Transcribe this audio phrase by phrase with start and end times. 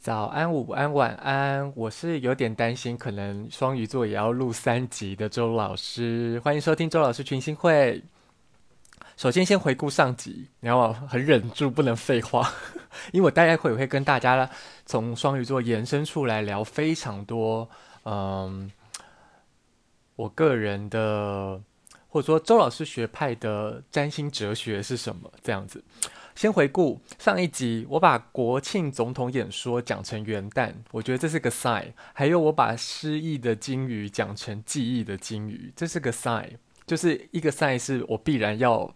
[0.00, 8.00] 早安、午安、晚安，我是有点担心，可能双鱼座也要录三集的周老师，欢迎收听周老师群星会。
[9.16, 12.48] 首先，先回顾上集，然后很忍住不能废话，
[13.10, 14.48] 因为我大概会会跟大家
[14.86, 17.68] 从双鱼座延伸出来聊非常多，
[18.04, 18.70] 嗯，
[20.14, 21.60] 我个人的
[22.06, 25.82] 或者说周老师学派的占星哲学是什么这样子。
[26.38, 31.92] 先回顾上一集，我把国庆总统演说讲成元旦，我觉得这是个 sign。
[32.12, 36.50] 还有我把失忆的鲸鱼讲成记忆的鲸鱼，这是个 sign。
[36.86, 38.88] 就是一个 sign 是我必然要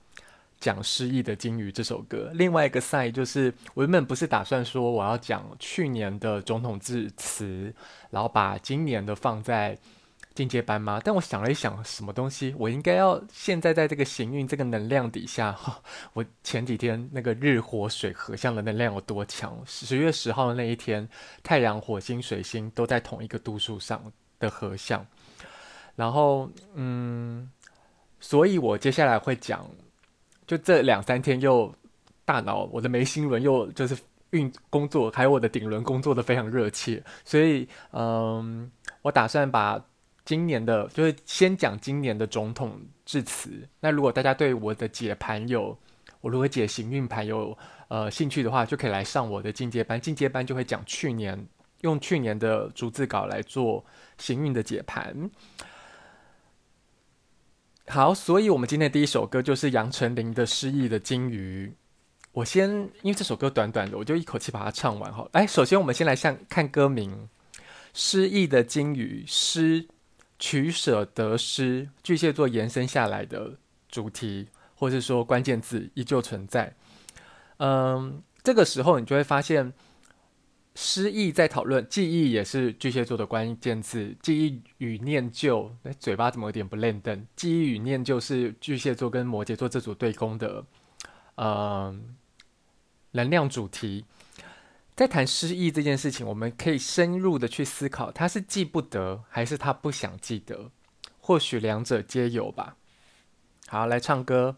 [0.60, 7.74] 讲失忆的鲸鱼这首歌，另外一个 sign 就是我原本不是打算说我要讲去年的总统致辞，
[8.10, 9.76] 然后把今年的放在。
[10.34, 10.98] 进阶班吗？
[11.04, 12.54] 但我想了一想，什么东西？
[12.58, 15.54] 我应该要现在在这个行运这个能量底下，
[16.14, 19.62] 我前几天那个日火水合相的能量有多强？
[19.66, 21.06] 十月十号的那一天，
[21.42, 24.02] 太阳、火星、水星都在同一个度数上
[24.38, 25.06] 的合相。
[25.94, 27.50] 然后，嗯，
[28.18, 29.68] 所以我接下来会讲，
[30.46, 31.74] 就这两三天又
[32.24, 33.94] 大脑我的眉心轮又就是
[34.30, 39.78] 运工作，还有我的顶轮工作的非常热切，所以，嗯，我打算把。
[40.24, 43.68] 今年的就是先讲今年的总统致辞。
[43.80, 45.76] 那如果大家对我的解盘有，
[46.20, 50.00] 我如果解行运盘有呃兴趣的话，就可以来上我的进阶班。
[50.00, 51.44] 进阶班就会讲去年，
[51.80, 53.84] 用去年的逐字稿来做
[54.16, 55.28] 行运的解盘。
[57.88, 61.66] 好，所以我们今天第一首歌就是杨丞琳的《失忆的鲸鱼》。
[62.30, 62.70] 我先
[63.02, 65.28] 因为这首歌短短的，我就一口气把它唱完哈。
[65.32, 67.28] 哎，首先我们先来像看歌名，
[67.92, 69.88] 《失忆的鲸鱼》失。
[70.42, 73.56] 取舍得失，巨蟹座延伸下来的
[73.88, 76.74] 主题，或是说关键字依旧存在。
[77.58, 79.72] 嗯，这个时候你就会发现，
[80.74, 84.16] 失忆在讨论记忆也是巨蟹座的关键字。
[84.20, 87.24] 记忆与念旧，哎，嘴巴怎么有点不练登？
[87.36, 90.64] 记忆与念旧是巨蟹座跟摩羯座这组对宫的，
[91.36, 92.16] 嗯，
[93.12, 94.04] 能量主题。
[94.94, 100.70] 在谈失忆这件事情，我们可以深入的去思考，他是记不得，还是他不想记得？
[101.18, 102.76] 或许两者皆有吧。
[103.68, 104.56] 好，来唱歌。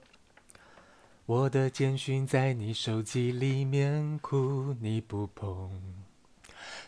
[1.26, 5.70] 我的简讯在你手机里面哭，你不碰，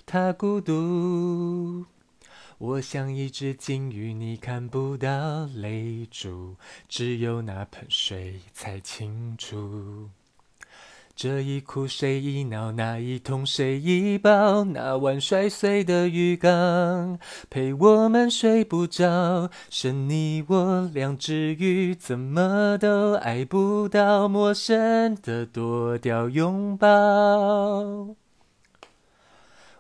[0.05, 1.87] 它孤独。
[2.59, 6.57] 我像一只金鱼，你看不到泪珠，
[6.89, 10.11] 只有那盆水才清楚。
[11.16, 14.65] 这一哭谁一闹，那一痛谁一抱？
[14.65, 17.19] 那晚摔碎的鱼缸，
[17.49, 19.50] 陪我们睡不着。
[19.71, 28.26] 是你我两只鱼，怎么都爱不到，陌生的躲掉拥抱。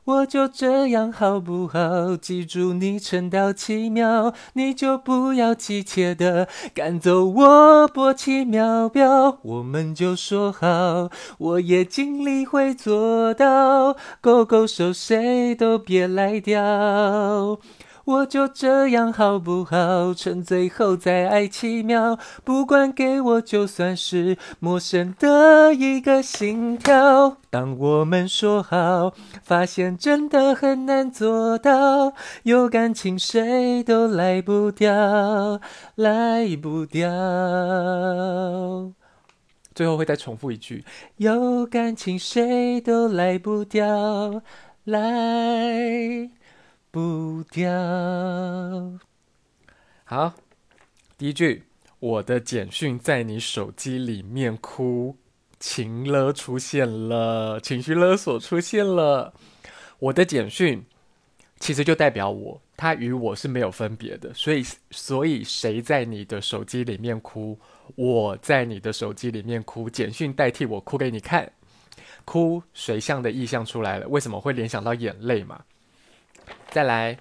[0.06, 2.16] 我就这样好不好？
[2.16, 9.38] 记住你撑到七秒，你就不要急切的赶走我拨起秒表。
[9.42, 17.58] 我们就说好，我也尽力会做到，勾勾手谁都别赖掉。
[18.06, 20.14] 我就这样好不好？
[20.14, 27.38] 趁最后再爱七秒，不管给我就算是陌生的一个心跳。
[27.50, 29.12] 当我们说好，
[29.42, 32.12] 发现真的很难做到，
[32.44, 35.60] 有感情谁都来不掉，
[35.96, 37.10] 来不掉。
[39.74, 40.84] 最后会再重复一句：
[41.16, 44.42] 有感情谁都来不掉，
[44.84, 46.30] 来。
[46.96, 47.70] 不掉。
[50.04, 50.32] 好，
[51.18, 51.64] 第一句，
[51.98, 55.14] 我的简讯在你手机里面哭，
[55.60, 59.34] 情勒出现了，情绪勒索出现了。
[59.98, 60.82] 我的简讯
[61.60, 67.60] 其实就代表我，他与我是没有分别的，所以，所以谁在你的手机里面哭，
[67.94, 71.52] 我在你的手机里面哭，简讯代替我哭给你看，
[72.24, 75.62] 哭水象的意象出来了，为什么会联想到眼泪嘛？
[76.70, 77.18] 再来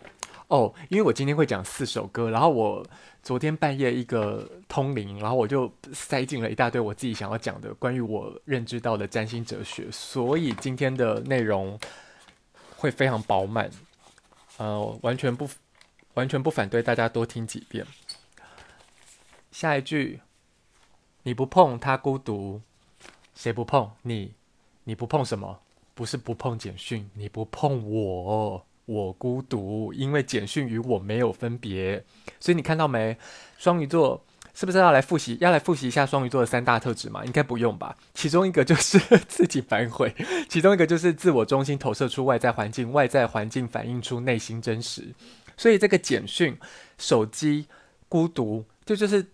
[0.47, 2.85] 哦，因为我今天会讲四首歌，然后我
[3.23, 11.79] 昨天半夜一个通灵，然后我就塞进了一大堆我自己想要讲的关于我认知到的占星哲学，所以今天的内容
[12.77, 13.69] 会非常饱满，
[14.57, 15.49] 呃，完全不
[16.13, 17.85] 完全不反对大家多听几遍。
[19.51, 20.19] 下一句，
[21.23, 22.61] 你不碰他孤独，
[23.33, 24.33] 谁不碰你？
[24.83, 25.59] 你不碰什么？
[25.95, 28.63] 不是不碰简讯，你不碰我。
[28.85, 32.03] 我孤独，因为简讯与我没有分别，
[32.39, 33.17] 所以你看到没？
[33.57, 34.23] 双鱼座
[34.53, 35.37] 是不是要来复习？
[35.41, 37.25] 要来复习一下双鱼座的三大特质吗？
[37.25, 37.95] 应该不用吧。
[38.13, 40.13] 其中一个就是自己反悔，
[40.47, 45.13] 其中一个就是自我中心投射出外在环境，外在环境反映出内心真实。
[45.57, 46.57] 所以这个简讯、
[46.97, 47.65] 手机、
[48.07, 49.25] 孤独，就就是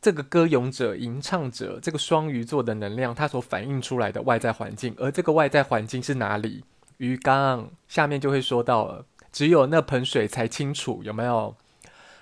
[0.00, 4.94] 这个歌咏者、吟唱者，这个双鱼座的能量，它所反映出来的外在环境。
[4.98, 6.62] 而这个外在环境是哪里？
[6.98, 11.56] 鱼缸下面就会说到了，只有那盆水才清楚，有没有？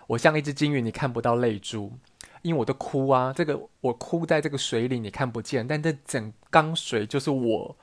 [0.07, 1.93] 我像一只金鱼，你看不到泪珠。
[2.43, 7.77] 因为我都哭啊，这个我哭在这个水里，你看不见，但这整缸水就是我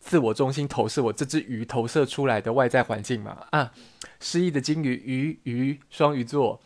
[0.00, 3.46] 自我中心投射，我这只鱼投射出来的外在环境嘛。
[3.50, 3.72] 啊，
[4.18, 6.60] 失忆的金鱼鱼鱼双鱼座，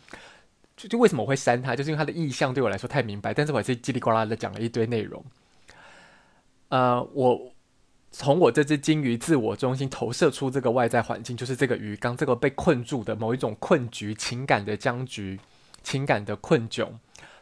[0.79, 1.77] 就就为什么我会删它？
[1.77, 5.23] 就是因为它的意象对我来说太明白，但是我还是叽里呱啦的讲了一堆内容。
[6.71, 7.53] 呃，我
[8.19, 15.39] 从我这只金鱼自我中心投射出这个外在环境，就是这个鱼缸，这个被困住的某一种困局，情感的僵局，
[15.83, 16.89] 情感的困窘。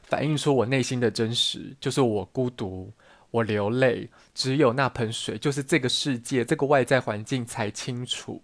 [0.02, 2.92] 反映出我内心的真实，就是我孤独，
[3.30, 8.42] 我流泪，只有那盆水，就是这个世界，这个外在环境才清楚。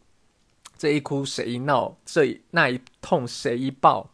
[0.79, 4.09] 这一哭谁一闹，这那一痛谁一抱，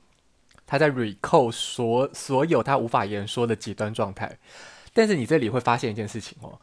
[0.66, 4.38] 他在 recall 所所有他无法言说的极端状态。
[4.94, 6.58] 但是你这里会发现一件事情哦，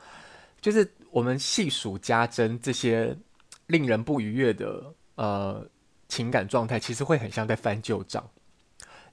[0.59, 3.15] 就是我们细数加珍这些
[3.67, 5.69] 令人不愉悦的呃
[6.07, 8.27] 情感状态，其实会很像在翻旧账。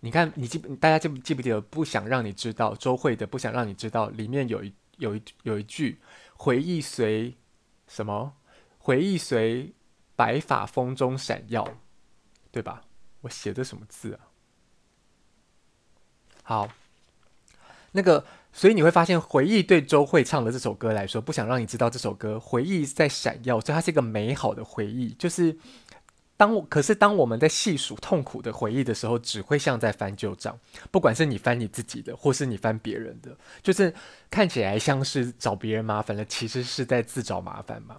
[0.00, 1.60] 你看，你记大家记不记不记得？
[1.60, 6.00] 不想让你知道，周慧的不想让你知道，里面有一有一有一句
[6.32, 7.36] 回忆随
[7.86, 8.34] 什么？
[8.78, 9.74] 回忆随
[10.16, 11.76] 白发风中闪耀，
[12.50, 12.82] 对吧？
[13.20, 14.20] 我写的什么字啊？
[16.42, 16.68] 好，
[17.92, 25.56] 那个，所以你会发现，回忆对周慧唱的这首歌来说，不想让你知道这首歌，回忆在闪耀，所以它是一个美好的回忆，就是。
[26.36, 30.58] 当我可是当我们在细数痛苦的回忆的时候，只会像在翻旧账。
[30.90, 33.92] 不管是你翻你自己的，或是你翻别人的，就是
[34.30, 37.98] 看起来像是找别人麻烦了，其实是在自找麻烦嘛。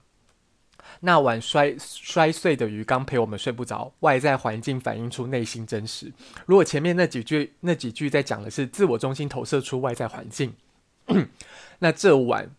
[0.99, 6.11] 那碗摔摔碎的鱼缸陪我们睡不着，外在环境反映出内心真实。
[6.45, 10.53] 如果前面那几句那几句在讲的是自我中心投射出外在环境，
[11.79, 12.49] 那这碗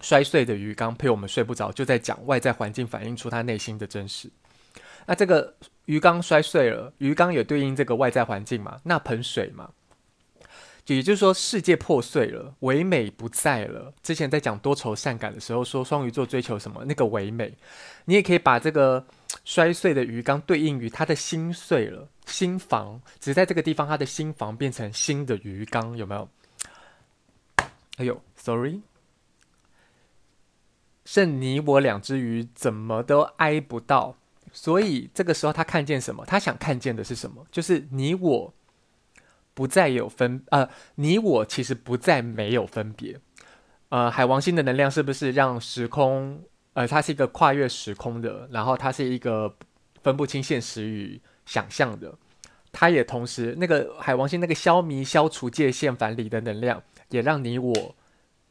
[0.00, 4.30] 摔碎的鱼缸陪我们睡不着，就在讲外在环境反映出他内心的真实。
[5.06, 5.54] 那这个
[5.84, 9.70] 鱼缸摔碎了，鱼缸也对应这个外在环境嘛，那盆水嘛，
[10.86, 13.92] 也就是说世界破碎了，唯美不在了。
[14.02, 16.84] 之前在讲多愁善感的时候，说双鱼座追求什么？
[16.84, 17.52] 那个唯美，
[18.04, 19.06] 你也可以把这个
[19.44, 26.28] 摔碎的鱼缸对应于他的心碎了，心房，只在这个地方，他的心房变成新的鱼缸，有没有？
[27.96, 28.82] 哎呦，sorry，
[31.06, 34.14] 剩你我两只鱼，怎么都挨不到。
[34.52, 36.24] 所以这个时候，他看见什么？
[36.26, 37.46] 他想看见的是什么？
[37.50, 38.52] 就是你我
[39.54, 43.18] 不再有分，呃，你我其实不再没有分别。
[43.88, 46.42] 呃，海王星的能量是不是让时空？
[46.72, 49.56] 呃，它是一个跨越时空的，然后它是一个
[50.02, 52.12] 分不清现实与想象的。
[52.72, 57.94] 它也同时，那个海王星那个消弭、消除界限、藩篱的能量，也让你我。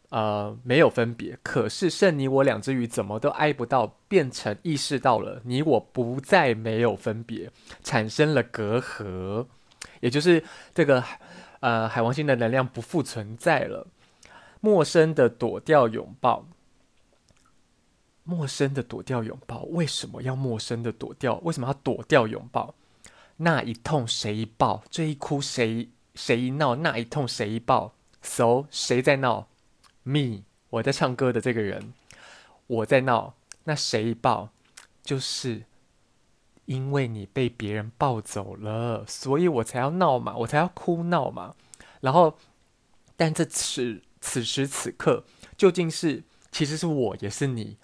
[0.10, 7.50] 呃，没有分别，可是剩你我两只鱼怎么都挨不到，变成意识到了你我不再没有分别，
[7.84, 9.48] 产生了隔阂，
[10.00, 10.44] 也就是
[10.74, 11.04] 这个
[11.60, 13.88] 呃海王星的能量不复存在了，
[14.60, 16.46] 陌生的躲掉拥抱，
[18.24, 21.36] 陌生的躲掉拥抱，为什么要陌生的躲掉？
[21.44, 22.76] 为什么要躲掉拥抱？
[23.38, 24.84] 那一痛谁一抱？
[24.90, 26.76] 这一哭谁谁一闹？
[26.76, 29.48] 那一痛谁一抱？So 谁在闹
[30.04, 31.94] ？me，我在唱歌的这个人，
[32.68, 34.50] 我在闹，那谁一抱？
[35.04, 35.64] 就是
[36.66, 41.56] 因为你被别人抱走了，所以我才要闹嘛，我才要哭闹嘛。
[42.02, 42.38] 然后，
[43.16, 45.24] 但这此此时此刻，
[45.58, 47.78] 究竟是其实是我也是你，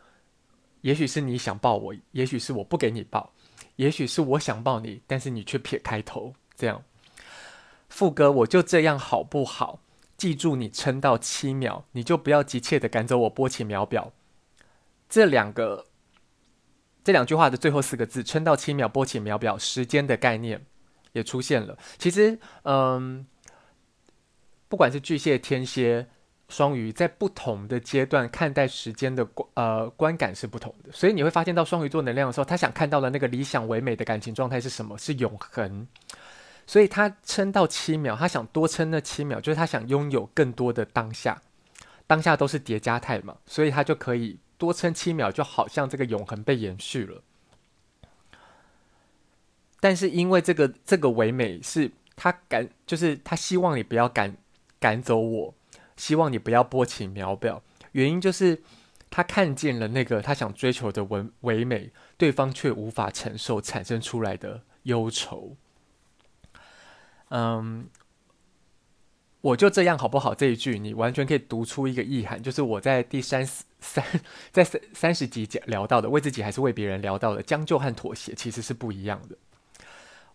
[0.82, 3.34] 也许是你想抱我，也许是我不给你抱，
[3.76, 6.34] 也许是我想抱你，但是你却撇开头。
[6.56, 6.84] 这样，
[7.88, 9.80] 副歌我就这样好不好？
[10.18, 14.12] 记住，你撑到七秒，你就不要急切的赶走我，拨起秒表。
[15.08, 15.86] 这两个，
[17.04, 20.64] 这两句话的最后四个字“撑到七秒，拨起秒表”，时间的概念
[21.14, 21.78] 也出现了。
[21.98, 23.26] 其实，嗯，
[24.68, 26.08] 不管是巨蟹、天蝎、
[26.50, 30.92] 双鱼，在不同的阶段看待时间的观呃观感是不同的。
[30.92, 34.98] 所以你会发现到双鱼座能量的时候，他想看到的那个理想唯美的感情状态是什么？
[34.98, 35.88] 是永恒。
[36.68, 41.42] 所以他撑到七秒，他想多撑那七秒，就是他想拥有更多的当下，
[42.06, 47.24] 当下都是叠加态嘛，所以他就可以多撑七秒，就好像这个永恒被延续了。
[49.80, 54.36] 但是因为这个这个唯美是他赶就是他希望你不要赶
[54.80, 55.56] 赶走我，
[55.96, 57.64] 希望你不要波起秒表。
[57.94, 58.62] 原因就是
[59.10, 65.56] 他看见了那个他想追求的唯唯美，对方却无法承受，产生出来的忧愁。
[67.30, 67.88] 嗯，
[69.42, 70.36] 我就这样好不好？
[70.36, 73.46] 这一句你完全可以读出一个意涵，就是我在第三
[73.80, 74.04] 三
[74.52, 79.38] 在三三十集讲聊到的，为自己还是为别人聊到的，将就和妥协其实是不一样的。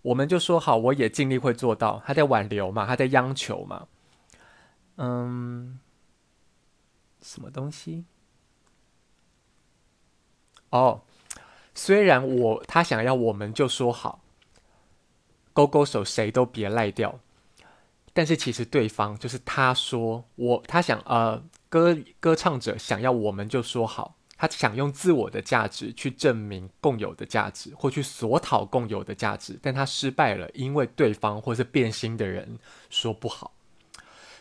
[0.01, 2.03] 我们就说好，我也尽力会做到。
[2.07, 3.87] 他在挽留嘛，他在央求嘛。
[4.97, 5.79] 嗯，
[7.21, 8.05] 什么东西？
[10.71, 11.03] 哦，
[11.75, 14.21] 虽然我他想要，我们就说好，
[15.53, 17.19] 勾勾手，谁都别赖掉。
[18.15, 24.17] 但是其实对方就是他说我，他想呃，歌歌唱者想要，我们就说好。
[24.37, 32.59] 他想用自我的价值去证明共有的价值，或去索讨共有的价值，但他失败了，因为对方或是变心的人
[32.91, 33.53] 说不好。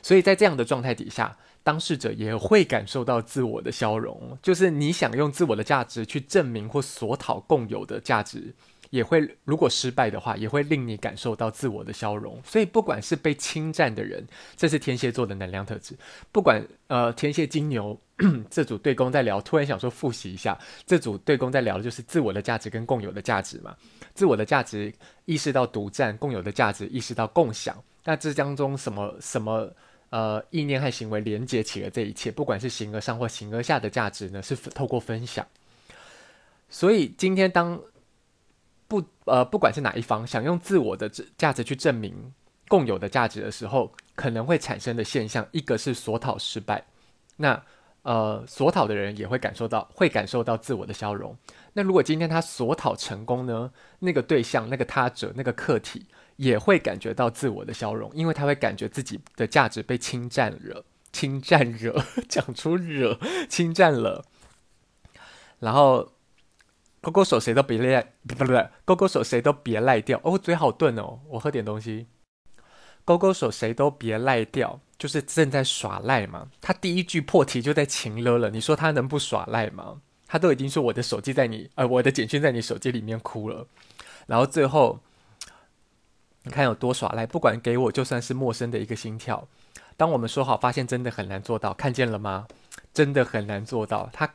[0.02, 8.54] 所以在这样的状态底下，当事者也会感受到自我的消融，就是你想用自我的价值去证明或索讨共有的价值。
[8.94, 12.40] 也会，如果失败的话，也会令你感受到自我的消融。
[12.46, 14.24] 所以，不管是被侵占的人，
[14.56, 15.96] 这是天蝎座的能量特质。
[16.32, 18.00] 不管呃，天蝎金牛
[18.52, 23.76] 这组对宫在聊，突然想说复习一下，这组对宫在聊的就是自我的价值跟共有的价值嘛。
[24.14, 24.94] 自我的价值
[25.26, 27.76] 意识到独占，共有的价值意识到共享。
[28.04, 29.74] 那这当中什么什么
[30.12, 32.30] 呃意念和行为连接起了这一切？
[32.30, 35.44] 不管是形而上或形而下的价值呢，是透过分享。
[36.70, 37.82] 所以今天当。
[38.94, 42.14] 不，呃，不管是哪一方想用自我的价值去证明
[42.68, 46.86] 共有的价值的时候，可能会产生的现象，一个是索讨失败，
[47.38, 47.60] 那
[48.04, 51.36] 呃，索讨的人也会感受到，会感受到自我的消融。
[51.74, 53.72] 那如果今天他索讨成功呢？
[53.98, 63.18] 那个对象、那个他者、那个客体也会感觉到自我的消融，因为他会感觉自己的价值被侵占了，侵占惹， 讲出惹，
[63.50, 64.24] 侵占了，
[65.58, 66.13] 然后。
[67.04, 68.54] 勾勾手，谁都别赖，不不不，
[68.86, 70.22] 勾勾手，谁都别赖掉。
[70.24, 72.08] 哦，嘴好钝哦，我喝点东西。
[73.04, 76.48] 勾勾手，谁都别赖掉，就是正在耍赖嘛。
[76.62, 80.00] 他第一句破题就在情勒了，你说他能不耍赖吗？
[80.28, 83.68] 他都已经说我的手机在你，呃，我的简讯在你手机里面哭了。
[84.26, 85.02] 然后最后，
[86.44, 89.46] 你看有多耍赖，不管给我就算是陌生的一个心跳。
[89.98, 92.48] 当我们说好，发现真的很难做到，看见了吗？
[92.94, 94.10] 真的很难做到。
[94.14, 94.34] 他。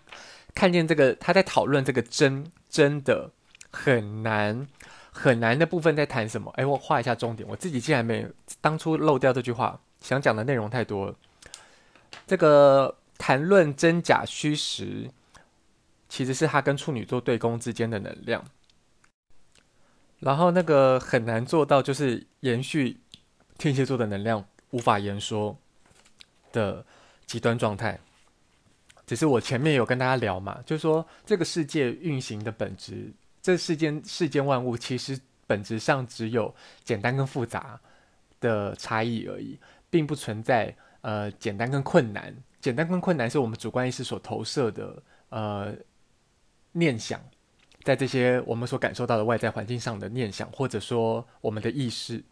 [0.58, 3.30] 看见这个，他在讨论这个真真的
[3.70, 4.66] 很难
[5.12, 6.50] 很难的部分在谈什么？
[6.56, 7.48] 哎，我画一下重点。
[7.48, 8.26] 我自己竟然没
[8.60, 11.14] 当初漏掉这句话，想讲的内容太多了。
[12.26, 15.08] 这个谈论真假虚实，
[16.08, 18.44] 其实是他跟处女座对宫之间的能量。
[20.18, 22.98] 然后那个很难做到，就是延续
[23.58, 25.56] 天蝎座的能量，无法言说
[26.50, 26.84] 的
[27.26, 28.00] 极端状态。
[29.08, 33.10] 只是我前面有跟大家聊嘛，就是说这个世界运行的本质，
[33.40, 37.80] 这世间世间万物其实本质上只有简单跟复杂
[38.38, 42.36] 的差异而已，并不存在呃简单跟困难。
[42.60, 45.74] 简单跟困难是我们主观意识所投射的呃
[46.72, 47.18] 念想，
[47.84, 52.22] 在这些我们所感受到的外在环境上的念想，或者说我们的意识，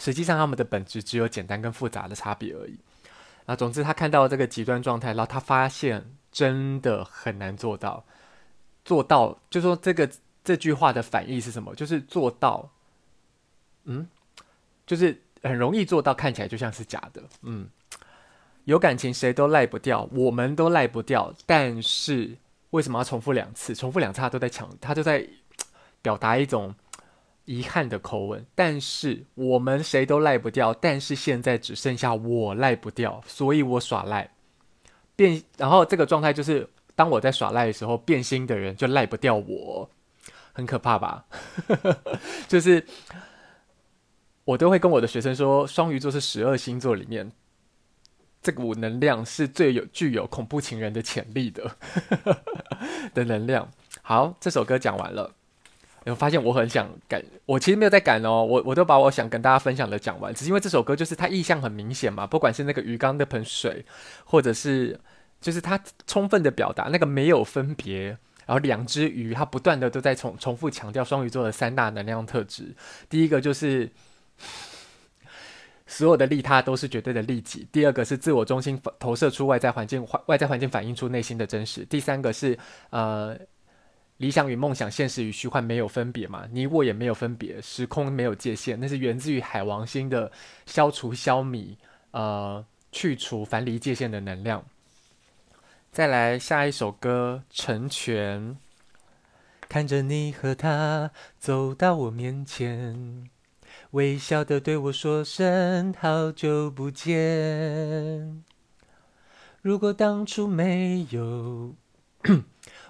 [0.00, 2.76] 实际上他们的本质只有简单跟复杂的差别而已。
[3.46, 8.04] 啊，总之他看到这个极端状态，然后他发现真的很难做到，
[8.84, 10.10] 做到就说这个
[10.44, 11.74] 这句话的反义是什么？
[11.74, 12.70] 就是做到，
[13.84, 14.08] 嗯，
[14.84, 17.68] 就是很容易做到，看起来就像是假的，嗯，
[18.64, 22.36] 有感情谁都赖不掉，我们都赖不掉，但是
[22.70, 23.74] 为什么要重复两次？
[23.74, 25.26] 重复两次他都在强，他都在
[26.02, 26.74] 表达一种。
[27.46, 34.30] 遗憾的口吻，但是我们谁都赖不掉，但是现在只剩下我赖不掉，所以我耍赖
[35.16, 39.88] 变，然后这个状态就是当我在耍赖的时候，变心的人就赖不掉我，
[40.52, 41.24] 很可怕吧？
[42.46, 42.84] 就是
[44.44, 47.30] 我都会跟我的学生说，双鱼座是十二星座里面
[48.42, 51.76] 这股能量是最有具有恐怖情人的潜力的
[53.14, 53.70] 的能量。
[54.02, 55.34] 好，这首歌讲完了。
[56.10, 63.84] 我发现我很想赶，我其实没有在赶哦，我我都把我想跟大家分享的讲完，只是因为这首歌就是它意象很明显嘛，不管是那个鱼缸那盆水，
[64.24, 65.00] 或者是
[65.40, 72.72] 就是它充分的表达那个没有分别，然后两只鱼它不断的都在重重复强调双鱼座的三大能量特质，
[73.08, 73.90] 第一个就是
[75.88, 82.56] 所有的利他都是绝对的利己，第二个是自我中心投射出外在环境，外在环境反映出内心的真实，第三个是
[82.90, 83.36] 呃。
[84.18, 86.48] 理想与梦想，现实与虚幻没有分别嘛？
[86.50, 90.32] 你我也没有分别，时空没有界限，那是源自于海王星的
[90.64, 91.76] 消除、消弭、
[92.12, 94.64] 呃去除樊篱界限的能量。
[95.92, 98.56] 再来下一首歌，成全。
[99.68, 103.28] 看着你和他走到我面前，
[103.90, 108.42] 微笑的对我说声好久不见。
[109.60, 111.74] 如果当初没有。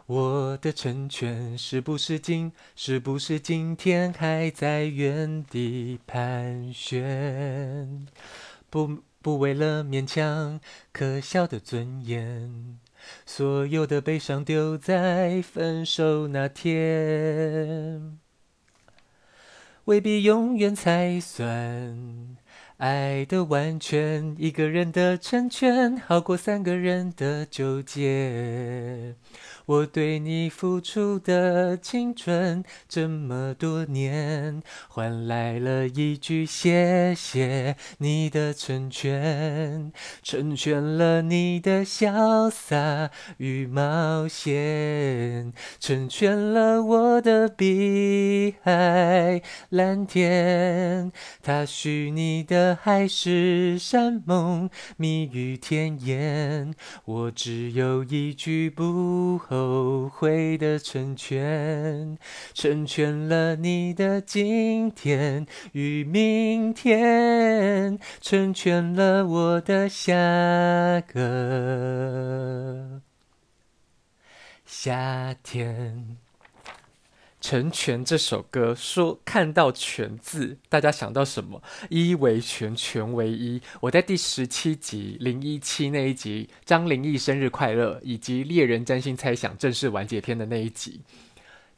[0.06, 8.06] 我的成全是不是今是不是今天还在原地盘旋？
[8.70, 10.60] 不不为了勉强
[10.92, 12.78] 可笑的尊严，
[13.24, 18.16] 所有的悲伤丢在分手那天，
[19.86, 22.36] 未必永远才算。
[22.76, 29.14] 爱的完全，一个人的成全好过三个人的纠结。
[29.66, 39.92] 我对你付出的青春这么多年，换来了一句谢谢你的成全，
[40.22, 51.10] 成全了你的潇洒与冒险，成全了我的碧海蓝天。
[51.42, 56.72] 他许你的海誓山盟，蜜语甜言，
[57.04, 62.18] 我只有一句不后后悔的成全，
[62.52, 70.12] 成全了你的今天与明天，成全了我的下
[71.00, 73.00] 个
[74.66, 76.18] 夏天。
[77.46, 81.62] 成全这首歌说，看到“全”字，大家想到什么？
[81.88, 83.62] 一为全，全为一。
[83.82, 91.02] 我在第十七集零一七那一集，张灵义生日快乐，以及猎人占星猜想正式完结篇的那一集，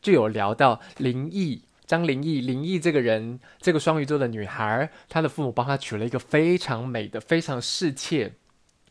[0.00, 8.32] 就有聊到灵义张灵义灵义这个人，这个双鱼座的女孩，她的父母帮她取了一个非常美的、非常适切。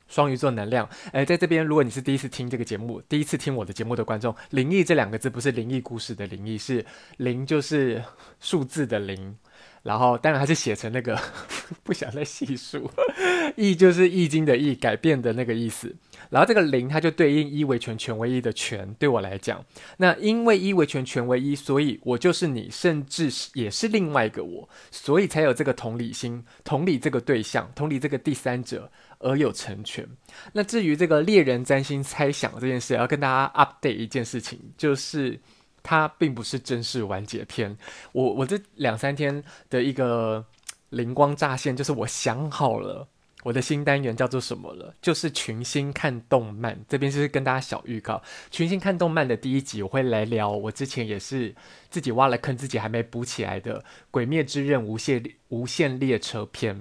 [0.07, 6.85] 双鱼座能量，哎，在这边，如果你是第一次听这个节目，第一次听我的节目的观众，灵异这两个字不是灵异故事的灵异，是
[7.17, 8.03] 灵就是
[8.39, 9.35] 数字的灵，
[9.83, 11.19] 然后当然还是写成那个，
[11.83, 12.89] 不想再细数，
[13.55, 15.93] 易就是易经的易，改变的那个意思。
[16.29, 19.63] 然后这个灵它就对应一为全，全为一的全，对我来讲，
[19.97, 28.89] 那因为一为全，全为一，所以我就是你，甚至是也是另外一个我，所以才有这个同理心，同理这个对象，同理这个第三者。
[29.19, 30.07] 而有成全。
[30.53, 35.39] 那至于这个猎人占星猜想这件事，要跟大家 update 一件事情，就是
[35.81, 37.77] 它并不是正式完结篇。
[38.11, 40.45] 我我这两三天的一个
[40.89, 43.07] 灵光乍现，就是我想好了
[43.43, 46.77] 我的新单元叫做什么了，就是群星看动漫。
[46.89, 51.55] 这边就是跟大家小预告，群星看动漫的第一集，我会来聊我之前也是
[51.89, 53.79] 自己挖了坑，自己还没补起来的
[54.11, 56.75] 《鬼灭之刃无限无限列车篇》。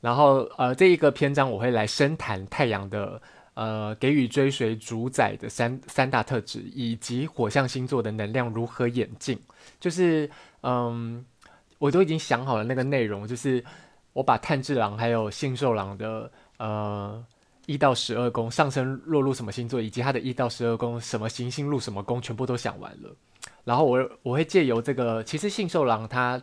[0.00, 3.20] 然后，呃，这一个篇章我会来深谈太阳的，
[3.54, 9.38] 呃，给予追随主宰的三三大特质，以及火象星座的能量如何演进。
[9.80, 10.30] 就是，
[10.62, 11.24] 嗯，
[11.78, 13.64] 我都已经想好了那个内容，就是
[14.12, 17.24] 我把炭治郎还有信受郎的，呃，
[17.66, 23.10] 一到十二宫上升落入什么星座，以及他的一到十二宫什么行星入什么宫，全部都想完了。
[23.64, 26.40] 然后我我会借由这个，其实信受郎他，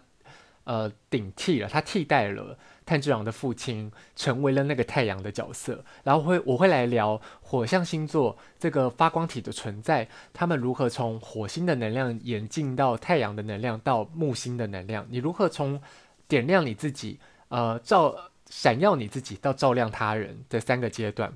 [0.64, 2.58] 呃，顶替了，他替代了。
[2.86, 15.82] 炭治郎的父亲成为了那个太阳的角色，然后会我会来聊火象星座这个发光体的存在，他们如何从火星的能量演进到太阳的能量，到木星的能量，你如何从
[16.28, 18.14] 点亮你自己，呃，照
[18.50, 21.32] 闪耀你自己到照亮他人这三个阶段。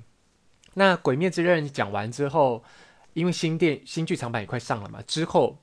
[0.73, 2.61] 那《鬼灭之刃》讲完之后，
[3.13, 5.57] 因为新电新剧场版也快上了嘛，之后。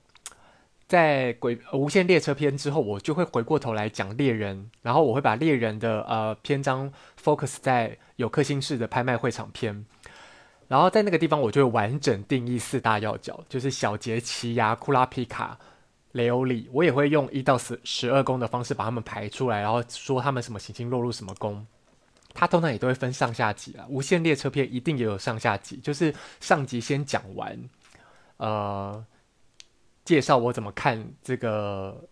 [0.87, 9.83] 在鬼无限列车篇之后，我就会回过头来讲猎人，然后我会把猎人的呃篇章 focus 在有克星式的拍卖会场篇，
[10.67, 15.57] 然后在那个地方我就会完整定义四大要角，就是小杰、奇牙、库拉皮卡、
[16.11, 21.65] 雷欧里，我也会用一到十十二宫的方式把他们排出来，然后说他们什么行星落入什么宫，
[22.35, 23.87] 他通常也都会分上下集啊。
[23.89, 27.59] 无限列车篇一定也有上下集，就是上集先讲完，
[28.37, 29.03] 呃。
[30.05, 32.07] 介绍我怎么看这个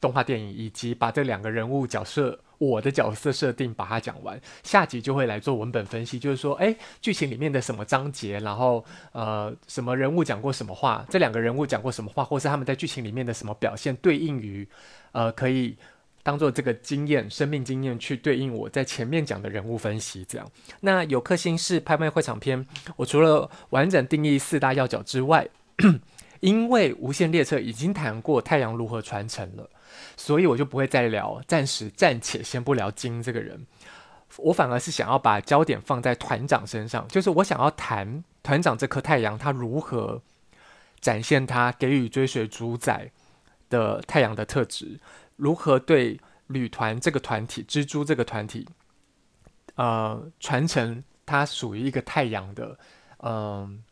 [0.00, 4.40] 动画电影，以及把这两个人物角色，我的角色设定把它讲完。
[4.64, 14.68] 下集就会来做文本分析，就是说，哎，剧情里面的什么章节，然后呃，什么人物讲过什么话，这两个人物讲过什么话，或是他们在剧情里面的什么表现，对应于
[15.12, 15.76] 呃，可以
[16.24, 20.24] 当做这个经验、生命经验去对应我在前面讲的人物分析。
[20.24, 20.48] 这样，
[20.80, 25.48] 那有颗星是拍卖会场篇，我除了完整定义四大要角之外。
[26.40, 29.68] 因为无限列车已经谈过太阳如何传承了，
[30.16, 33.66] 所以我就不会再聊，暂时暂且先不聊金这个人，
[34.38, 40.22] 我反而是想要把焦点放在团长身上，就是我想要谈团长这颗太阳，他如何
[41.00, 43.10] 展现他给予追随主宰
[43.68, 44.98] 的太阳的特质，
[45.36, 48.66] 如何对旅团这个团体、蜘蛛这个团体，
[49.74, 52.78] 呃，传承它属于一个太阳的，
[53.18, 53.82] 嗯、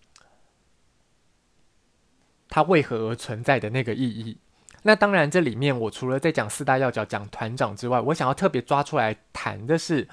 [2.49, 4.37] 它为何而存在的那个意义？
[4.83, 10.07] 那当然，这里面我除了在讲四大要角、讲团长之外，我想要特别抓出来谈的是，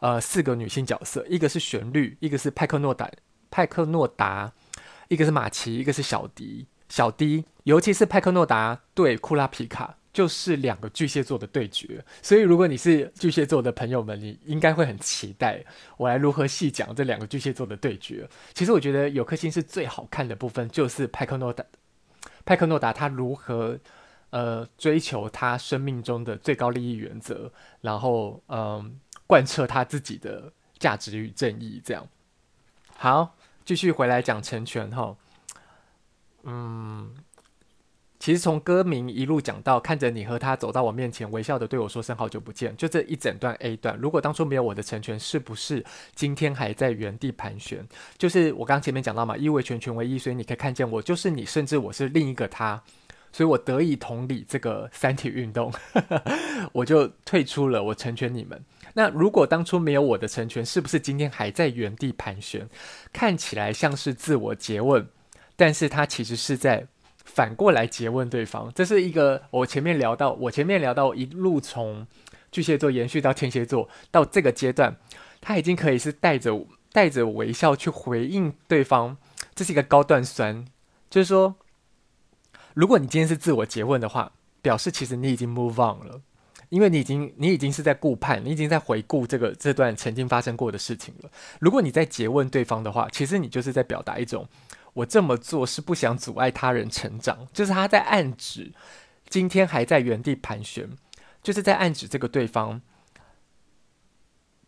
[0.00, 3.08] 呃，四个女性角色，一个是旋律，一个是派克诺达，
[3.50, 4.52] 派克诺达，
[5.06, 12.02] 一个是玛奇，一个是小迪，小迪，尤其是派克诺达对库拉皮卡，就是两个巨蟹座的对决。
[12.22, 15.62] 所以，如果你是巨蟹座的朋友们，你应该会很期待
[15.98, 18.26] 我来如何细讲这两个巨蟹座的对决。
[18.54, 21.62] 其实，我觉得有颗星是最好看的部分，就是派克诺达。
[22.46, 23.78] 派克诺达他如何
[24.30, 27.52] 呃追求他生命中的最高利益原则，
[27.82, 32.08] 然后嗯、贯彻他自己的价值与正义，这样。
[32.96, 35.14] 好，继续回来讲成全哈。
[36.48, 36.75] 嗯，
[38.26, 43.96] 其实从歌名一路讲到看着你和他走到我面前，微笑的对我说声好久不见，就这一整段 A 段。
[44.02, 45.84] 如果当初没有我的成全，是不是
[46.16, 47.86] 今天还在原地盘旋？
[48.18, 52.82] 就是我刚前面讲到嘛，一为全，全为一，所以你可以看见我就是你，甚至我是另一个他，
[53.30, 55.72] 所以我得以同理这个三体运动，
[56.74, 58.60] 我就退出了，我成全你们。
[58.92, 62.68] 那如果当初没有我的成全，是不是今天还在原地盘旋？
[63.12, 65.06] 看起来像是自我诘问，
[65.54, 66.88] 但是他其实是在。
[67.26, 72.06] 反过来诘问对方，这是一个我前面聊到，我前面聊到一路从
[72.52, 74.96] 巨蟹座延续到天蝎座，到这个阶段，
[75.40, 79.18] 他已经可以是带着带着微笑去回应对方，
[79.54, 80.64] 这是一个高段酸，
[81.10, 81.56] 就是说，
[82.72, 86.22] 如果你今天是自我诘问的话，表示其实你已经 move on 了，
[86.68, 91.30] 因为你已经你已经是在顾盼，你已经在回顾这个这段曾经发生过的事情了。
[91.60, 94.48] 如果你在诘问对方的话，其实你就是在表达一种。
[94.96, 98.72] 我这么做是不想阻碍他人成长，就是他在暗指，
[99.28, 100.88] 今天还在原地盘旋，
[101.42, 102.80] 就是在暗指这个对方，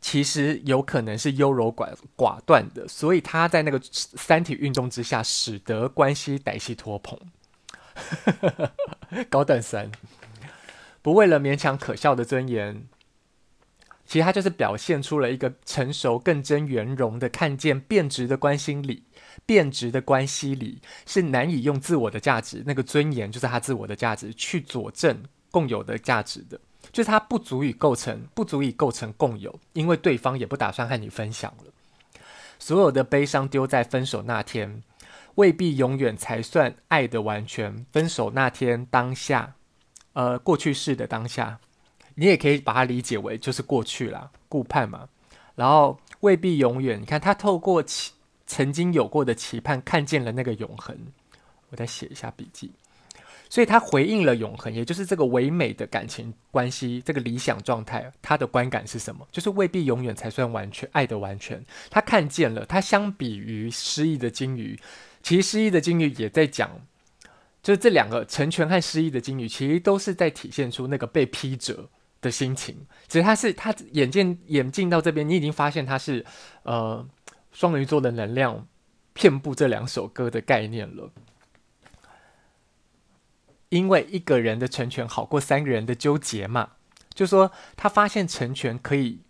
[0.02, 7.18] 其实有可能是优柔寡寡断的，所以他在那个三体运动之下，使得关系歹戏拖棚，
[9.30, 9.90] 高等三，
[11.00, 12.86] 不为了勉强可笑的尊严，
[14.04, 19.04] 其实他就是表现出了一个成熟、更真、圆融的看见变质的关心里。
[19.48, 26.60] 变质的关系里是难以用自我的价值，那个尊严就是他自我的价值去佐证共有的价值的，
[26.92, 31.72] 就是他不足以构成，不足以构成共有，因为对方也不打算和你分享了。
[32.58, 34.82] 所有的悲伤丢在分手那天，
[35.36, 37.86] 未必永远才算爱的完全。
[37.90, 39.54] 分手那天当下，
[40.12, 41.58] 呃，过去式的当下，
[42.16, 45.08] 你也可以把它理解为就是过去啦，顾盼嘛。
[45.54, 47.82] 然后未必永远，你看他透过
[48.48, 50.98] 曾经有过的期盼，看见了那个永恒。
[51.68, 52.72] 我再写一下笔记。
[53.50, 58.12] 所以他回应了永恒，也就是这个唯美的感情关系，这个理想状态。
[58.20, 59.26] 他的观感是什么？
[59.32, 61.64] 就是未必永远才算完全爱的完全。
[61.88, 64.78] 他看见了，他相比于失意的鲸鱼，
[65.22, 66.70] 其实失意的鲸鱼也在讲，
[67.62, 71.88] 就是这两个成全和失意的鲸鱼，其实都是在体现出那个被劈者
[72.20, 72.76] 的心情。
[73.08, 76.24] 只是他是他眼见眼镜到这边，你已经发现他是
[76.64, 77.06] 呃。
[77.58, 78.68] 双鱼座的能量
[79.12, 81.10] 遍布这两首歌的概念了，
[83.68, 86.74] 因为一个人的成全好过三个人的纠结嘛，
[87.12, 89.22] 就说他发现成全可以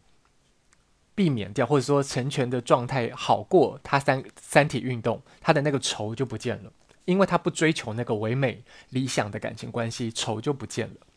[1.14, 6.70] 避免掉，或者说成全的状态好过他三三体运动，他的那个愁就不见了，
[7.06, 11.07] 因为他不追求那个唯美理想的感情关系，愁就不见了。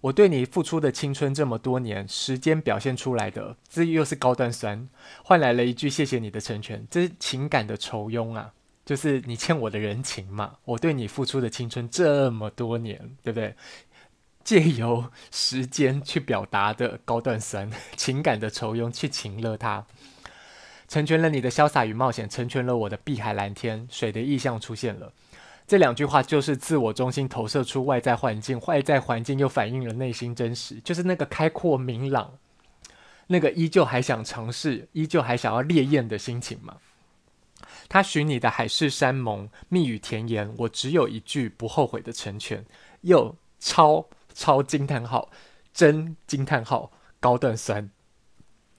[0.00, 4.88] 我对你付出的青春这么多年，时间表现出来的，这又是高段酸，
[5.22, 8.52] 换来了一句谢谢你的成全，这是情感的酬庸啊，
[8.86, 10.54] 就是你欠我的人情嘛。
[10.64, 13.54] 我对你付出的青春这么多年，对不对？
[14.42, 19.84] 借由时间去表达的高段酸，情感的愁庸去情勒他，
[20.88, 25.12] 成全了你的潇洒与冒险，成全了我的碧海蓝天，水的意象出现了。
[25.70, 32.36] 这两句话就是自我中心投射出外在环境，外在环境又反映了内心真实，就是那个开阔明朗，
[33.28, 36.78] 那个依旧还想尝试，依旧还想要烈焰的心情嘛。
[37.88, 42.66] 他许你的海誓山盟、蜜语甜言，我只有一句不后悔的成全，
[43.02, 45.30] 又超超惊叹号，
[45.72, 47.88] 真惊叹号，高段酸，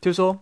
[0.02, 0.42] 就是说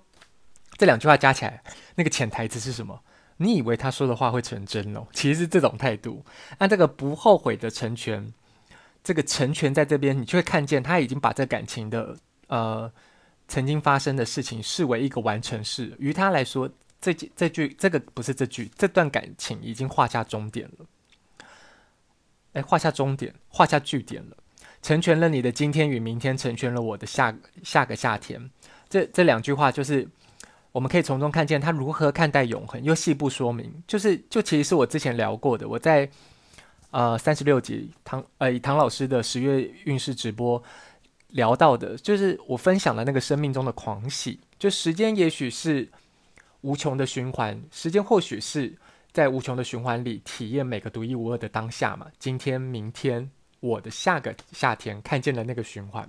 [0.79, 1.61] 这两句话加起来，
[1.93, 3.03] 那个潜台词是什么？
[3.41, 5.07] 你以为他说的话会成真哦？
[5.13, 6.25] 其实是这种态度。
[6.57, 8.33] 那这个不后悔的成全，
[9.01, 12.91] 这个成全在这边，你就会看见他已经把这感情的呃
[13.47, 15.95] 曾经发生的事情视为一个完成式。
[15.99, 20.85] 于他来说，这句这句这个不是这句，这段感情已经画下终点了。
[22.51, 24.35] 哎，画下终点，画下句点了。
[24.81, 28.51] 成全了你的今天与明天，成全了我的下下个夏天。
[28.89, 30.05] 这这两句话就是。
[30.71, 35.67] 我们可以从中看见他如何看待永恒，又细部说明，就是就其实是我之前聊过的。
[35.67, 36.09] 我在
[36.91, 40.61] 呃三十六集唐呃唐老师的十月运势直播
[41.29, 45.87] 聊到的，就是我分享了那个生命中的狂喜，就时间也许是
[46.61, 48.75] 无穷的循环，时间或许是
[49.11, 52.05] 在无穷的循环里体验每个独一无二的当下嘛。
[52.19, 53.29] 今天、明天，
[53.59, 56.07] 我的下个夏天，看见了那个循环，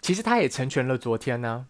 [0.00, 1.66] 其实他也成全了昨天呢、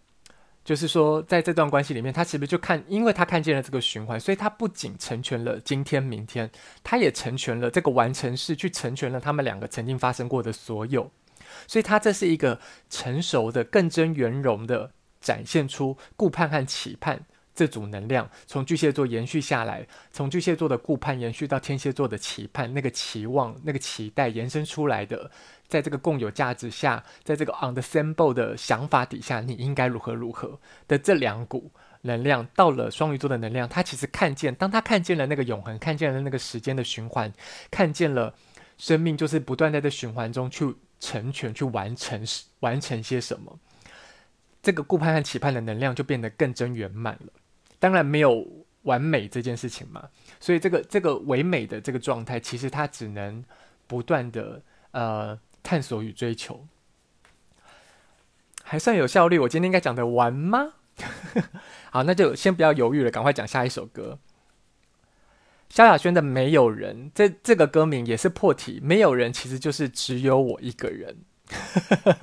[0.66, 6.50] 就是说，在这段关系里面，他是不是就看，因为他看见了这个循环，所以他不仅成全了今天、明天，
[6.82, 11.08] 他也成全了这个完成式，去成全了他们两个曾经发生过的所有。
[11.68, 12.58] 所以，他这是一个
[12.90, 17.24] 成熟的、更真圆融的展现出顾盼和期盼
[17.54, 25.30] 这组能量，从巨蟹座延续下来，从巨蟹座的顾盼延续到天蝎座的期盼，那个期望、那个期待延伸出来的。
[25.68, 37.32] 在这个共有价值下，在这个 understandable 的想法底下，你应该如何如何的这两股能量，到了双鱼座的能量，他其实看见，当他看见了那个永恒，看见了那个时间的循环，
[37.68, 38.32] 看见了
[38.78, 42.24] 生命就是不断在这循环中去成全、去完成、
[42.60, 43.58] 完成些什么，
[44.62, 47.32] 这个顾盼和期盼的能量就变得更真圆满了。
[47.80, 48.46] 当然没有
[48.82, 53.44] 完美这件事情嘛，所以这个这个唯美的这个状态，其实它只能
[53.88, 55.36] 不断的呃。
[55.66, 56.68] 探索与追求
[58.62, 59.36] 还算有效率。
[59.40, 60.74] 我今天应该讲得完吗？
[61.90, 64.20] 好，那就先不要犹豫了，赶快讲下一首歌。
[65.68, 68.78] 萧亚轩的《没有人》，这这个歌名也是破题。
[68.80, 71.16] 没有人其实就是只有我一个人，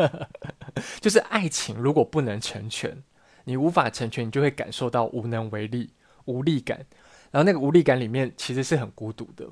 [1.02, 3.04] 就是爱情如果不能成全，
[3.44, 5.92] 你无法成全，你就会感受到无能为力、
[6.26, 6.86] 无力感。
[7.32, 9.50] 然后那个无力感里面其实是很孤独的。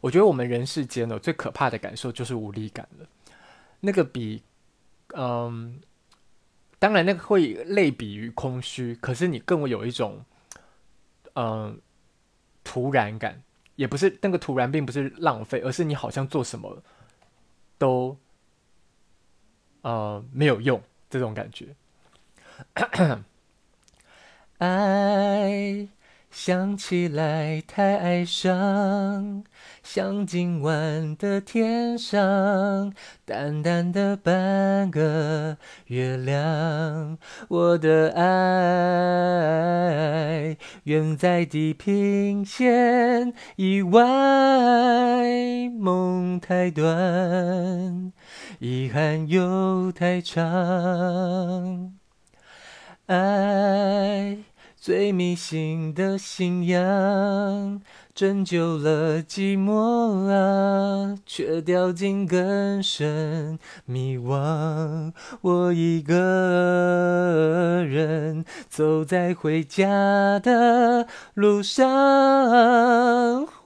[0.00, 3.06] 我觉得我们人世间呢，最可怕的感受就是无力感了。
[3.80, 4.42] 那个比，
[5.14, 5.80] 嗯，
[6.78, 10.24] 当然那个会类比于空虚，可是你更会有一种，
[11.34, 11.80] 嗯，
[12.64, 13.42] 突然感，
[13.76, 16.82] 也不是那个突然，并不是浪费，而是你好像做什么
[17.78, 18.16] 都，
[19.82, 21.74] 呃，没有用这种感觉。
[24.58, 25.88] 爱。
[26.30, 29.42] 想起来太哀伤，
[29.82, 37.18] 像今晚的天上淡淡的半个月亮。
[37.48, 38.26] 我的爱
[40.84, 44.00] 远在地平线以外，
[45.78, 48.12] 梦太短，
[48.60, 51.92] 遗憾又太长，
[53.06, 54.38] 爱。
[54.82, 57.82] 最迷信的信仰，
[58.14, 65.12] 拯救了寂寞啊，却掉进更深迷惘。
[65.42, 71.86] 我一个人走在回家的路上，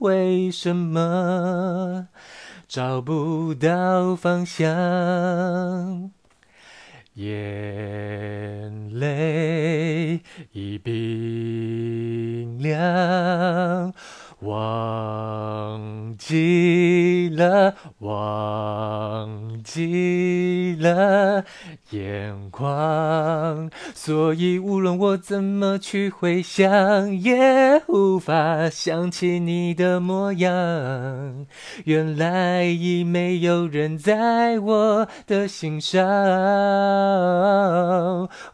[0.01, 2.09] 为什么
[2.67, 6.11] 找不到方向？
[7.15, 13.95] 眼泪已冰凉。
[14.45, 21.45] 忘记了，忘记了
[21.91, 31.47] 眼眶，所以无论我怎么去回想，也无法想起你的模样。
[31.85, 36.05] 原来已没有人在我的心上，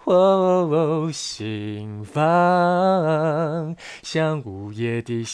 [0.05, 5.25] 哦，心房像午夜的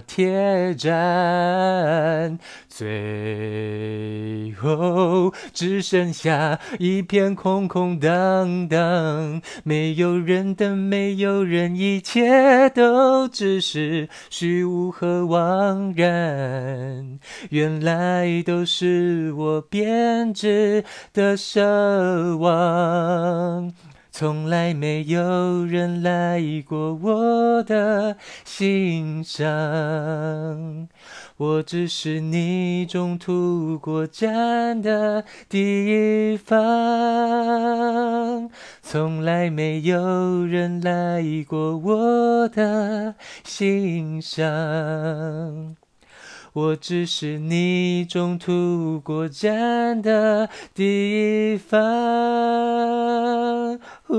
[0.00, 17.18] 铁站，最后只剩下一片空空荡荡，没有人等，没有人，一切都只是虚无和枉然。
[17.50, 23.72] 原来都是我编织的奢望。
[24.16, 30.86] 从来没有人来过我的心上，
[31.36, 36.54] 我只是你中途过站的地方。
[38.80, 45.74] 从来没有人来过我的心上。
[46.54, 51.80] 我只是你中途过站的地方。
[54.08, 54.14] 呜。